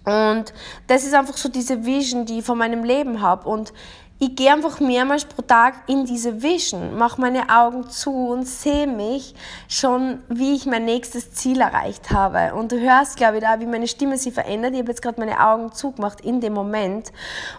Und 0.05 0.53
das 0.87 1.03
ist 1.03 1.13
einfach 1.13 1.37
so 1.37 1.49
diese 1.49 1.85
Vision, 1.85 2.25
die 2.25 2.39
ich 2.39 2.45
von 2.45 2.57
meinem 2.57 2.83
Leben 2.83 3.21
habe. 3.21 3.47
Und 3.47 3.73
ich 4.21 4.35
gehe 4.35 4.51
einfach 4.51 4.81
mehrmals 4.81 5.23
pro 5.23 5.41
Tag 5.41 5.75
in 5.87 6.05
diese 6.05 6.43
Vision, 6.43 6.97
mache 6.97 7.21
meine 7.21 7.49
Augen 7.49 7.89
zu 7.89 8.11
und 8.11 8.45
sehe 8.45 8.85
mich 8.85 9.33
schon, 9.69 10.19
wie 10.27 10.55
ich 10.55 10.65
mein 10.65 10.83
nächstes 10.83 11.31
Ziel 11.31 11.61
erreicht 11.61 12.11
habe. 12.11 12.53
Und 12.53 12.73
du 12.73 12.79
hörst, 12.81 13.15
glaube 13.15 13.37
ich, 13.37 13.43
da, 13.43 13.61
wie 13.61 13.65
meine 13.65 13.87
Stimme 13.87 14.17
sich 14.17 14.33
verändert. 14.33 14.73
Ich 14.73 14.79
habe 14.79 14.91
jetzt 14.91 15.01
gerade 15.01 15.21
meine 15.21 15.39
Augen 15.39 15.71
zugemacht 15.71 16.19
in 16.19 16.41
dem 16.41 16.51
Moment 16.51 17.13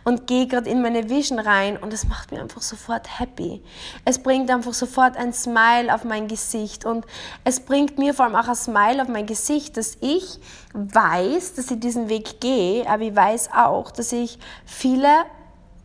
und 0.04 0.26
gehe 0.26 0.46
gerade 0.46 0.68
in 0.68 0.82
meine 0.82 1.08
Vision 1.08 1.38
rein 1.38 1.78
und 1.78 1.94
es 1.94 2.06
macht 2.06 2.30
mich 2.30 2.38
einfach 2.38 2.60
sofort 2.60 3.18
happy. 3.18 3.62
Es 4.04 4.18
bringt 4.18 4.50
einfach 4.50 4.74
sofort 4.74 5.16
ein 5.16 5.32
Smile 5.32 5.94
auf 5.94 6.04
mein 6.04 6.28
Gesicht 6.28 6.84
und 6.84 7.06
es 7.42 7.60
bringt 7.60 7.96
mir 7.96 8.12
vor 8.12 8.26
allem 8.26 8.36
auch 8.36 8.48
ein 8.48 8.54
Smile 8.54 9.00
auf 9.00 9.08
mein 9.08 9.24
Gesicht, 9.24 9.78
dass 9.78 9.96
ich 10.02 10.38
weiß, 10.74 11.54
dass 11.54 11.70
ich 11.70 11.80
diesen 11.80 12.10
Weg 12.10 12.38
gehe, 12.42 12.86
aber 12.86 13.04
ich 13.04 13.16
weiß 13.16 13.48
auch, 13.54 13.90
dass 13.90 14.12
ich 14.12 14.38
viele 14.66 15.08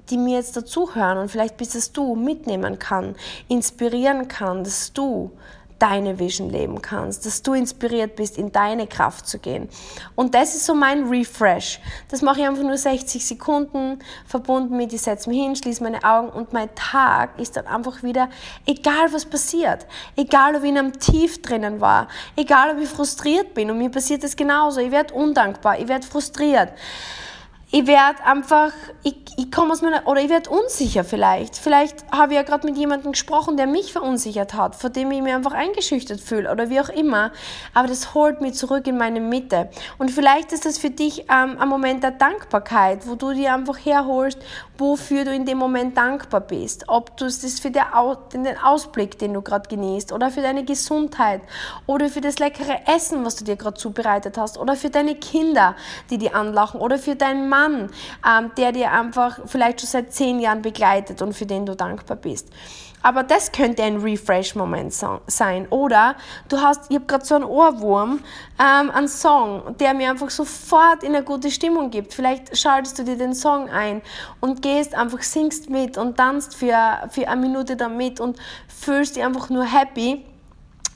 die 0.09 0.17
mir 0.17 0.37
jetzt 0.37 0.55
dazuhören 0.55 1.17
und 1.17 1.29
vielleicht 1.29 1.57
bist 1.57 1.75
es 1.75 1.91
du, 1.91 2.15
mitnehmen 2.15 2.79
kann, 2.79 3.15
inspirieren 3.47 4.27
kann, 4.27 4.63
dass 4.63 4.93
du 4.93 5.31
deine 5.79 6.17
Vision 6.19 6.49
leben 6.49 6.81
kannst, 6.81 7.25
dass 7.25 7.41
du 7.41 7.53
inspiriert 7.53 8.15
bist, 8.15 8.37
in 8.37 8.51
deine 8.51 8.87
Kraft 8.87 9.27
zu 9.27 9.39
gehen. 9.39 9.67
Und 10.15 10.33
das 10.33 10.55
ist 10.55 10.65
so 10.65 10.73
mein 10.73 11.05
Refresh. 11.05 11.79
Das 12.09 12.21
mache 12.21 12.41
ich 12.41 12.47
einfach 12.47 12.63
nur 12.63 12.77
60 12.77 13.25
Sekunden, 13.25 13.99
verbunden 14.25 14.77
mit, 14.77 14.93
ich 14.93 15.01
setze 15.01 15.29
mich 15.29 15.41
hin, 15.41 15.55
schließe 15.55 15.83
meine 15.83 16.03
Augen 16.03 16.29
und 16.29 16.53
mein 16.53 16.73
Tag 16.75 17.37
ist 17.39 17.57
dann 17.57 17.67
einfach 17.67 18.03
wieder, 18.03 18.29
egal 18.65 19.11
was 19.11 19.25
passiert, 19.25 19.85
egal 20.15 20.55
ob 20.55 20.63
ich 20.63 20.69
in 20.69 20.77
einem 20.77 20.97
Tief 20.97 21.41
drinnen 21.41 21.81
war, 21.81 22.07
egal 22.35 22.75
ob 22.75 22.81
ich 22.81 22.89
frustriert 22.89 23.53
bin 23.53 23.69
und 23.69 23.77
mir 23.77 23.89
passiert 23.89 24.23
das 24.23 24.35
genauso, 24.35 24.79
ich 24.79 24.91
werde 24.91 25.13
undankbar, 25.13 25.77
ich 25.77 25.87
werde 25.87 26.07
frustriert 26.07 26.69
ich 27.75 27.87
werde 27.87 28.23
einfach, 28.23 28.71
ich, 29.03 29.17
ich 29.35 29.51
komme 29.51 29.73
aus 29.73 29.81
meiner, 29.81 30.07
oder 30.07 30.21
ich 30.21 30.29
werde 30.29 30.49
unsicher 30.49 31.03
vielleicht. 31.03 31.57
Vielleicht 31.57 32.09
habe 32.09 32.31
ich 32.31 32.37
ja 32.37 32.43
gerade 32.43 32.65
mit 32.65 32.77
jemandem 32.77 33.11
gesprochen, 33.11 33.57
der 33.57 33.67
mich 33.67 33.91
verunsichert 33.91 34.53
hat, 34.53 34.77
vor 34.77 34.89
dem 34.89 35.11
ich 35.11 35.21
mich 35.21 35.33
einfach 35.33 35.51
eingeschüchtert 35.51 36.21
fühle 36.21 36.49
oder 36.49 36.69
wie 36.69 36.79
auch 36.79 36.87
immer. 36.87 37.33
Aber 37.73 37.89
das 37.89 38.13
holt 38.13 38.39
mich 38.39 38.53
zurück 38.53 38.87
in 38.87 38.97
meine 38.97 39.19
Mitte. 39.19 39.69
Und 39.97 40.09
vielleicht 40.09 40.53
ist 40.53 40.65
das 40.65 40.77
für 40.77 40.89
dich 40.89 41.25
ähm, 41.29 41.57
ein 41.59 41.67
Moment 41.67 42.01
der 42.01 42.11
Dankbarkeit, 42.11 43.05
wo 43.07 43.15
du 43.15 43.33
dir 43.33 43.53
einfach 43.53 43.77
herholst, 43.77 44.39
wofür 44.77 45.25
du 45.25 45.33
in 45.33 45.45
dem 45.45 45.57
Moment 45.57 45.97
dankbar 45.97 46.39
bist. 46.39 46.85
Ob 46.87 47.17
du 47.17 47.25
es 47.25 47.59
für 47.59 47.71
den 47.71 47.83
Ausblick, 48.63 49.19
den 49.19 49.33
du 49.33 49.41
gerade 49.41 49.67
genießt, 49.67 50.13
oder 50.13 50.31
für 50.31 50.41
deine 50.41 50.63
Gesundheit, 50.63 51.41
oder 51.87 52.07
für 52.07 52.21
das 52.21 52.39
leckere 52.39 52.87
Essen, 52.87 53.25
was 53.25 53.35
du 53.35 53.43
dir 53.43 53.57
gerade 53.57 53.77
zubereitet 53.77 54.37
hast, 54.37 54.57
oder 54.57 54.77
für 54.77 54.89
deine 54.89 55.15
Kinder, 55.15 55.75
die 56.09 56.17
dir 56.17 56.35
anlachen, 56.35 56.79
oder 56.79 56.97
für 56.97 57.17
deinen 57.17 57.49
Mann 57.49 57.64
Mann, 57.67 57.89
ähm, 58.27 58.51
der 58.57 58.71
dir 58.71 58.91
einfach 58.91 59.39
vielleicht 59.45 59.81
schon 59.81 59.89
seit 59.89 60.13
zehn 60.13 60.39
Jahren 60.39 60.61
begleitet 60.61 61.21
und 61.21 61.33
für 61.33 61.45
den 61.45 61.65
du 61.65 61.75
dankbar 61.75 62.17
bist. 62.17 62.49
Aber 63.01 63.21
das 63.21 63.51
könnte 63.51 63.83
ein 63.83 63.97
Refresh-Moment 63.97 64.91
sein. 65.27 65.67
Oder 65.69 66.15
du 66.49 66.57
hast, 66.57 66.89
ich 66.89 66.95
habe 66.95 67.05
gerade 67.05 67.23
so 67.23 67.35
einen 67.35 67.43
Ohrwurm, 67.43 68.21
ähm, 68.59 68.89
einen 68.89 69.07
Song, 69.07 69.75
der 69.79 69.93
mir 69.93 70.09
einfach 70.09 70.31
sofort 70.31 71.03
in 71.03 71.15
eine 71.15 71.23
gute 71.23 71.51
Stimmung 71.51 71.91
gibt. 71.91 72.15
Vielleicht 72.15 72.57
schaltest 72.57 72.97
du 72.97 73.03
dir 73.03 73.15
den 73.15 73.35
Song 73.35 73.69
ein 73.69 74.01
und 74.39 74.63
gehst 74.63 74.95
einfach, 74.95 75.21
singst 75.21 75.69
mit 75.69 75.99
und 75.99 76.17
tanzt 76.17 76.55
für, 76.55 77.07
für 77.11 77.27
eine 77.27 77.41
Minute 77.41 77.75
damit 77.75 78.19
und 78.19 78.39
fühlst 78.67 79.17
dich 79.17 79.23
einfach 79.23 79.51
nur 79.51 79.65
happy 79.65 80.25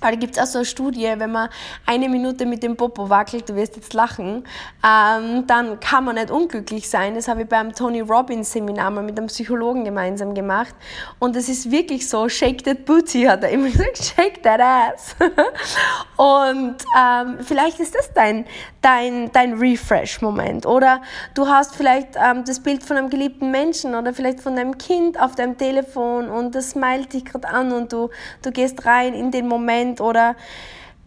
weil 0.01 0.11
da 0.13 0.19
gibt 0.19 0.37
es 0.37 0.41
auch 0.41 0.45
so 0.45 0.59
eine 0.59 0.65
Studie, 0.65 1.11
wenn 1.17 1.31
man 1.31 1.49
eine 1.85 2.09
Minute 2.09 2.45
mit 2.45 2.63
dem 2.63 2.75
Popo 2.75 3.09
wackelt, 3.09 3.49
du 3.49 3.55
wirst 3.55 3.75
jetzt 3.75 3.93
lachen, 3.93 4.43
ähm, 4.85 5.45
dann 5.47 5.79
kann 5.79 6.05
man 6.05 6.15
nicht 6.15 6.31
unglücklich 6.31 6.89
sein. 6.89 7.15
Das 7.15 7.27
habe 7.27 7.43
ich 7.43 7.49
beim 7.49 7.73
Tony 7.73 8.01
Robbins 8.01 8.51
Seminar 8.51 8.91
mal 8.91 9.03
mit 9.03 9.17
einem 9.17 9.27
Psychologen 9.27 9.83
gemeinsam 9.83 10.33
gemacht. 10.33 10.75
Und 11.19 11.35
es 11.35 11.49
ist 11.49 11.71
wirklich 11.71 12.07
so, 12.07 12.29
shake 12.29 12.63
that 12.63 12.85
booty, 12.85 13.23
hat 13.23 13.43
er 13.43 13.49
immer 13.49 13.69
gesagt, 13.71 13.97
shake 13.97 14.43
that 14.43 14.59
ass. 14.61 15.15
Und 16.17 16.77
ähm, 16.97 17.37
vielleicht 17.41 17.79
ist 17.79 17.95
das 17.95 18.13
dein, 18.13 18.45
dein, 18.81 19.31
dein 19.31 19.53
Refresh-Moment. 19.53 20.65
Oder 20.65 21.01
du 21.33 21.47
hast 21.47 21.75
vielleicht 21.75 22.15
ähm, 22.15 22.43
das 22.45 22.59
Bild 22.59 22.83
von 22.83 22.97
einem 22.97 23.09
geliebten 23.09 23.51
Menschen 23.51 23.95
oder 23.95 24.13
vielleicht 24.13 24.39
von 24.39 24.55
deinem 24.55 24.77
Kind 24.77 25.19
auf 25.19 25.35
deinem 25.35 25.57
Telefon 25.57 26.29
und 26.29 26.55
das 26.55 26.71
smilet 26.71 27.13
dich 27.13 27.25
gerade 27.25 27.47
an 27.47 27.71
und 27.71 27.91
du, 27.93 28.09
du 28.41 28.51
gehst 28.51 28.85
rein 28.85 29.13
in 29.13 29.31
den 29.31 29.47
Moment 29.47 29.88
oder 29.97 30.35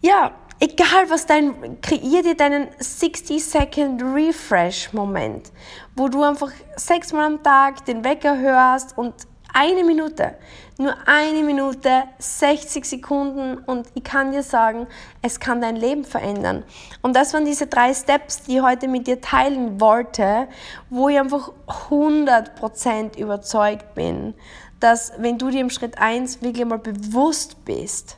ja, 0.01 0.33
egal 0.61 1.09
was 1.09 1.27
dein, 1.27 1.81
kreier 1.81 2.23
dir 2.23 2.37
deinen 2.37 2.69
60-Second 2.69 4.03
Refresh-Moment, 4.03 5.53
wo 5.97 6.09
du 6.09 6.23
einfach 6.23 6.51
sechsmal 6.77 7.27
am 7.27 7.43
Tag 7.43 7.85
den 7.85 8.05
Wecker 8.05 8.39
hörst 8.39 8.97
und 8.97 9.15
eine 9.55 9.85
Minute, 9.85 10.37
nur 10.79 10.95
eine 11.07 11.43
Minute, 11.43 12.05
60 12.19 12.85
Sekunden 12.85 13.59
und 13.59 13.87
ich 13.95 14.03
kann 14.03 14.33
dir 14.33 14.43
sagen, 14.43 14.87
es 15.21 15.41
kann 15.41 15.61
dein 15.61 15.77
Leben 15.77 16.05
verändern. 16.05 16.65
Und 17.03 17.15
das 17.15 17.35
waren 17.35 17.45
diese 17.45 17.67
drei 17.67 17.93
Steps, 17.93 18.43
die 18.45 18.57
ich 18.57 18.63
heute 18.63 18.89
mit 18.89 19.07
dir 19.07 19.21
teilen 19.21 19.81
wollte, 19.81 20.49
wo 20.89 21.09
ich 21.09 21.19
einfach 21.19 21.53
100% 21.91 23.19
überzeugt 23.19 23.95
bin, 23.95 24.35
dass 24.81 25.13
wenn 25.19 25.39
du 25.39 25.51
dir 25.51 25.61
im 25.61 25.71
Schritt 25.71 25.99
1 25.99 26.41
wirklich 26.43 26.65
mal 26.65 26.79
bewusst 26.79 27.65
bist, 27.65 28.17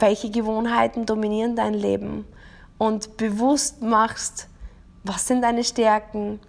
welche 0.00 0.30
Gewohnheiten 0.30 1.06
dominieren 1.06 1.56
dein 1.56 1.74
Leben? 1.74 2.26
Und 2.78 3.16
bewusst 3.16 3.82
machst, 3.82 4.48
was 5.04 5.26
sind 5.26 5.42
deine 5.42 5.64
Stärken, 5.64 6.40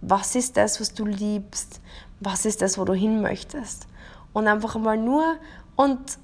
was 0.00 0.34
ist 0.34 0.56
das, 0.56 0.80
was 0.80 0.94
du 0.94 1.04
liebst, 1.04 1.80
was 2.20 2.44
ist 2.46 2.62
das, 2.62 2.78
wo 2.78 2.84
du 2.84 2.94
hin 2.94 3.20
möchtest. 3.22 3.86
Und 4.32 4.48
einfach 4.48 4.76
mal 4.76 4.96
nur 4.96 5.36
und 5.76 6.18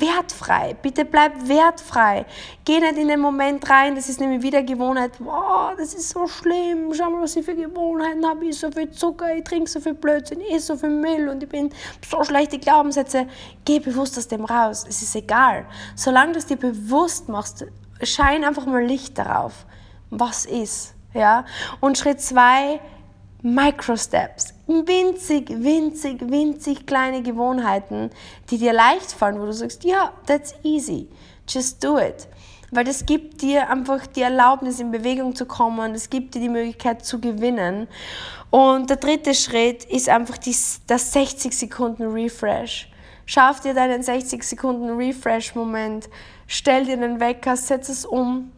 wertfrei. 0.00 0.76
Bitte 0.80 1.04
bleib 1.04 1.48
wertfrei. 1.48 2.26
Geh 2.64 2.80
nicht 2.80 2.96
in 2.96 3.08
den 3.08 3.20
Moment 3.20 3.68
rein, 3.68 3.94
das 3.94 4.08
ist 4.08 4.20
nämlich 4.20 4.42
wieder 4.42 4.62
Gewohnheit. 4.62 5.12
Wow, 5.18 5.72
das 5.76 5.94
ist 5.94 6.10
so 6.10 6.26
schlimm. 6.26 6.92
Schau 6.94 7.10
mal, 7.10 7.22
was 7.22 7.36
ich 7.36 7.44
für 7.44 7.54
Gewohnheiten 7.54 8.26
habe. 8.26 8.46
Ich 8.46 8.58
so 8.58 8.70
viel 8.70 8.90
Zucker, 8.90 9.34
ich 9.34 9.44
trinke 9.44 9.70
so 9.70 9.80
viel 9.80 9.94
Blödsinn, 9.94 10.40
ich 10.40 10.54
esse 10.54 10.66
so 10.66 10.76
viel 10.76 10.90
Müll 10.90 11.28
und 11.28 11.42
ich 11.42 11.48
bin 11.48 11.70
so 12.08 12.22
schlechte 12.24 12.58
Glaubenssätze. 12.58 13.26
Geh 13.64 13.78
bewusst 13.78 14.18
aus 14.18 14.28
dem 14.28 14.44
raus. 14.44 14.84
Es 14.88 15.02
ist 15.02 15.14
egal. 15.16 15.66
Solange 15.94 16.32
du 16.32 16.38
es 16.38 16.46
dir 16.46 16.56
bewusst 16.56 17.28
machst, 17.28 17.64
schein 18.02 18.44
einfach 18.44 18.66
mal 18.66 18.84
Licht 18.84 19.16
darauf. 19.18 19.66
Was 20.10 20.44
ist? 20.44 20.94
Ja? 21.14 21.44
Und 21.80 21.98
Schritt 21.98 22.20
zwei, 22.20 22.80
Microsteps, 23.42 24.54
winzig, 24.66 25.50
winzig, 25.50 26.20
winzig 26.30 26.86
kleine 26.86 27.22
Gewohnheiten, 27.22 28.10
die 28.50 28.58
dir 28.58 28.72
leicht 28.72 29.12
fallen, 29.12 29.40
wo 29.40 29.46
du 29.46 29.52
sagst, 29.52 29.84
ja, 29.84 30.12
that's 30.26 30.54
easy, 30.62 31.08
just 31.48 31.82
do 31.84 31.98
it. 31.98 32.28
Weil 32.70 32.84
das 32.84 33.06
gibt 33.06 33.42
dir 33.42 33.70
einfach 33.70 34.06
die 34.06 34.22
Erlaubnis, 34.22 34.80
in 34.80 34.90
Bewegung 34.90 35.34
zu 35.34 35.46
kommen, 35.46 35.94
es 35.94 36.10
gibt 36.10 36.34
dir 36.34 36.40
die 36.40 36.48
Möglichkeit 36.48 37.04
zu 37.04 37.20
gewinnen. 37.20 37.86
Und 38.50 38.90
der 38.90 38.96
dritte 38.96 39.34
Schritt 39.34 39.84
ist 39.84 40.08
einfach 40.08 40.38
die, 40.38 40.56
das 40.86 41.12
60 41.12 41.52
Sekunden 41.52 42.04
Refresh. 42.04 42.90
Schaff 43.26 43.60
dir 43.60 43.74
deinen 43.74 44.02
60 44.02 44.42
Sekunden 44.42 44.90
Refresh-Moment, 44.96 46.08
stell 46.46 46.84
dir 46.84 46.96
den 46.96 47.20
Wecker, 47.20 47.56
setz 47.56 47.88
es 47.88 48.04
um 48.04 48.52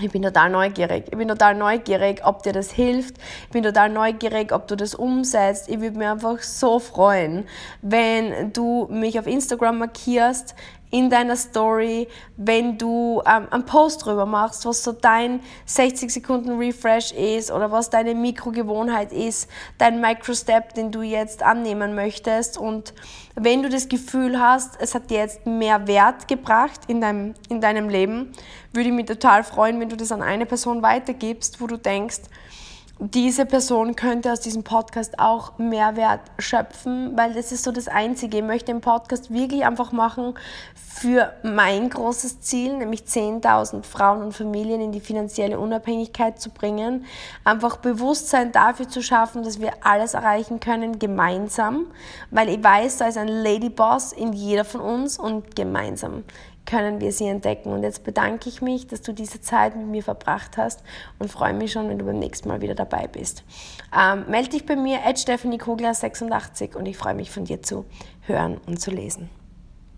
ich 0.00 0.10
bin 0.12 0.22
total 0.22 0.50
neugierig. 0.50 1.06
Ich 1.10 1.16
bin 1.16 1.28
total 1.28 1.54
neugierig, 1.54 2.20
ob 2.24 2.42
dir 2.42 2.52
das 2.52 2.70
hilft. 2.70 3.16
Ich 3.44 3.50
bin 3.50 3.64
total 3.64 3.88
neugierig, 3.88 4.52
ob 4.52 4.68
du 4.68 4.76
das 4.76 4.94
umsetzt. 4.94 5.68
Ich 5.68 5.80
würde 5.80 5.98
mich 5.98 6.06
einfach 6.06 6.40
so 6.40 6.78
freuen, 6.78 7.46
wenn 7.80 8.52
du 8.52 8.86
mich 8.90 9.18
auf 9.18 9.26
Instagram 9.26 9.78
markierst, 9.78 10.54
in 10.90 11.10
deiner 11.10 11.36
Story, 11.36 12.08
wenn 12.36 12.78
du 12.78 13.22
ähm, 13.26 13.46
einen 13.50 13.66
Post 13.66 14.04
drüber 14.04 14.26
machst, 14.26 14.64
was 14.64 14.82
so 14.82 14.92
dein 14.92 15.40
60 15.66 16.10
Sekunden 16.10 16.58
Refresh 16.58 17.12
ist 17.12 17.50
oder 17.50 17.70
was 17.70 17.90
deine 17.90 18.14
Mikrogewohnheit 18.14 19.12
ist, 19.12 19.48
dein 19.76 20.00
Microstep, 20.00 20.74
den 20.74 20.90
du 20.90 21.02
jetzt 21.02 21.42
annehmen 21.42 21.94
möchtest. 21.94 22.56
Und 22.56 22.94
wenn 23.34 23.62
du 23.62 23.68
das 23.68 23.88
Gefühl 23.88 24.40
hast, 24.40 24.80
es 24.80 24.94
hat 24.94 25.10
dir 25.10 25.18
jetzt 25.18 25.46
mehr 25.46 25.86
Wert 25.86 26.28
gebracht 26.28 26.80
in 26.88 27.00
deinem, 27.00 27.34
in 27.48 27.60
deinem 27.60 27.88
Leben, 27.88 28.32
würde 28.72 28.88
ich 28.88 28.94
mich 28.94 29.06
total 29.06 29.44
freuen, 29.44 29.80
wenn 29.80 29.88
du 29.88 29.96
das 29.96 30.12
an 30.12 30.22
eine 30.22 30.46
Person 30.46 30.82
weitergibst, 30.82 31.60
wo 31.60 31.66
du 31.66 31.76
denkst, 31.76 32.22
diese 33.00 33.46
Person 33.46 33.94
könnte 33.94 34.32
aus 34.32 34.40
diesem 34.40 34.64
Podcast 34.64 35.20
auch 35.20 35.56
Mehrwert 35.58 36.20
schöpfen, 36.38 37.16
weil 37.16 37.32
das 37.32 37.52
ist 37.52 37.62
so 37.62 37.70
das 37.70 37.86
Einzige. 37.86 38.38
Ich 38.38 38.42
möchte 38.42 38.72
den 38.72 38.80
Podcast 38.80 39.32
wirklich 39.32 39.64
einfach 39.64 39.92
machen 39.92 40.34
für 40.74 41.32
mein 41.44 41.90
großes 41.90 42.40
Ziel, 42.40 42.76
nämlich 42.76 43.02
10.000 43.02 43.84
Frauen 43.84 44.22
und 44.22 44.32
Familien 44.32 44.80
in 44.80 44.90
die 44.90 45.00
finanzielle 45.00 45.60
Unabhängigkeit 45.60 46.40
zu 46.40 46.50
bringen. 46.50 47.04
Einfach 47.44 47.76
Bewusstsein 47.76 48.50
dafür 48.50 48.88
zu 48.88 49.00
schaffen, 49.00 49.44
dass 49.44 49.60
wir 49.60 49.72
alles 49.82 50.14
erreichen 50.14 50.58
können 50.58 50.98
gemeinsam, 50.98 51.86
weil 52.32 52.48
ich 52.48 52.62
weiß, 52.62 52.96
da 52.96 53.06
ist 53.06 53.16
ein 53.16 53.28
Ladyboss 53.28 54.12
in 54.12 54.32
jeder 54.32 54.64
von 54.64 54.80
uns 54.80 55.18
und 55.18 55.54
gemeinsam 55.54 56.24
können 56.68 57.00
wir 57.00 57.12
sie 57.12 57.26
entdecken. 57.26 57.72
Und 57.72 57.82
jetzt 57.82 58.04
bedanke 58.04 58.48
ich 58.48 58.60
mich, 58.60 58.86
dass 58.86 59.00
du 59.00 59.12
diese 59.12 59.40
Zeit 59.40 59.74
mit 59.74 59.86
mir 59.86 60.02
verbracht 60.02 60.58
hast 60.58 60.82
und 61.18 61.32
freue 61.32 61.54
mich 61.54 61.72
schon, 61.72 61.88
wenn 61.88 61.98
du 61.98 62.04
beim 62.04 62.18
nächsten 62.18 62.46
Mal 62.48 62.60
wieder 62.60 62.74
dabei 62.74 63.06
bist. 63.06 63.42
Ähm, 63.98 64.26
melde 64.28 64.50
dich 64.50 64.66
bei 64.66 64.76
mir, 64.76 64.98
Stephanie 65.16 65.58
Kugler 65.58 65.94
86 65.94 66.76
und 66.76 66.84
ich 66.84 66.98
freue 66.98 67.14
mich 67.14 67.30
von 67.30 67.44
dir 67.44 67.62
zu 67.62 67.86
hören 68.26 68.60
und 68.66 68.80
zu 68.80 68.90
lesen. 68.90 69.30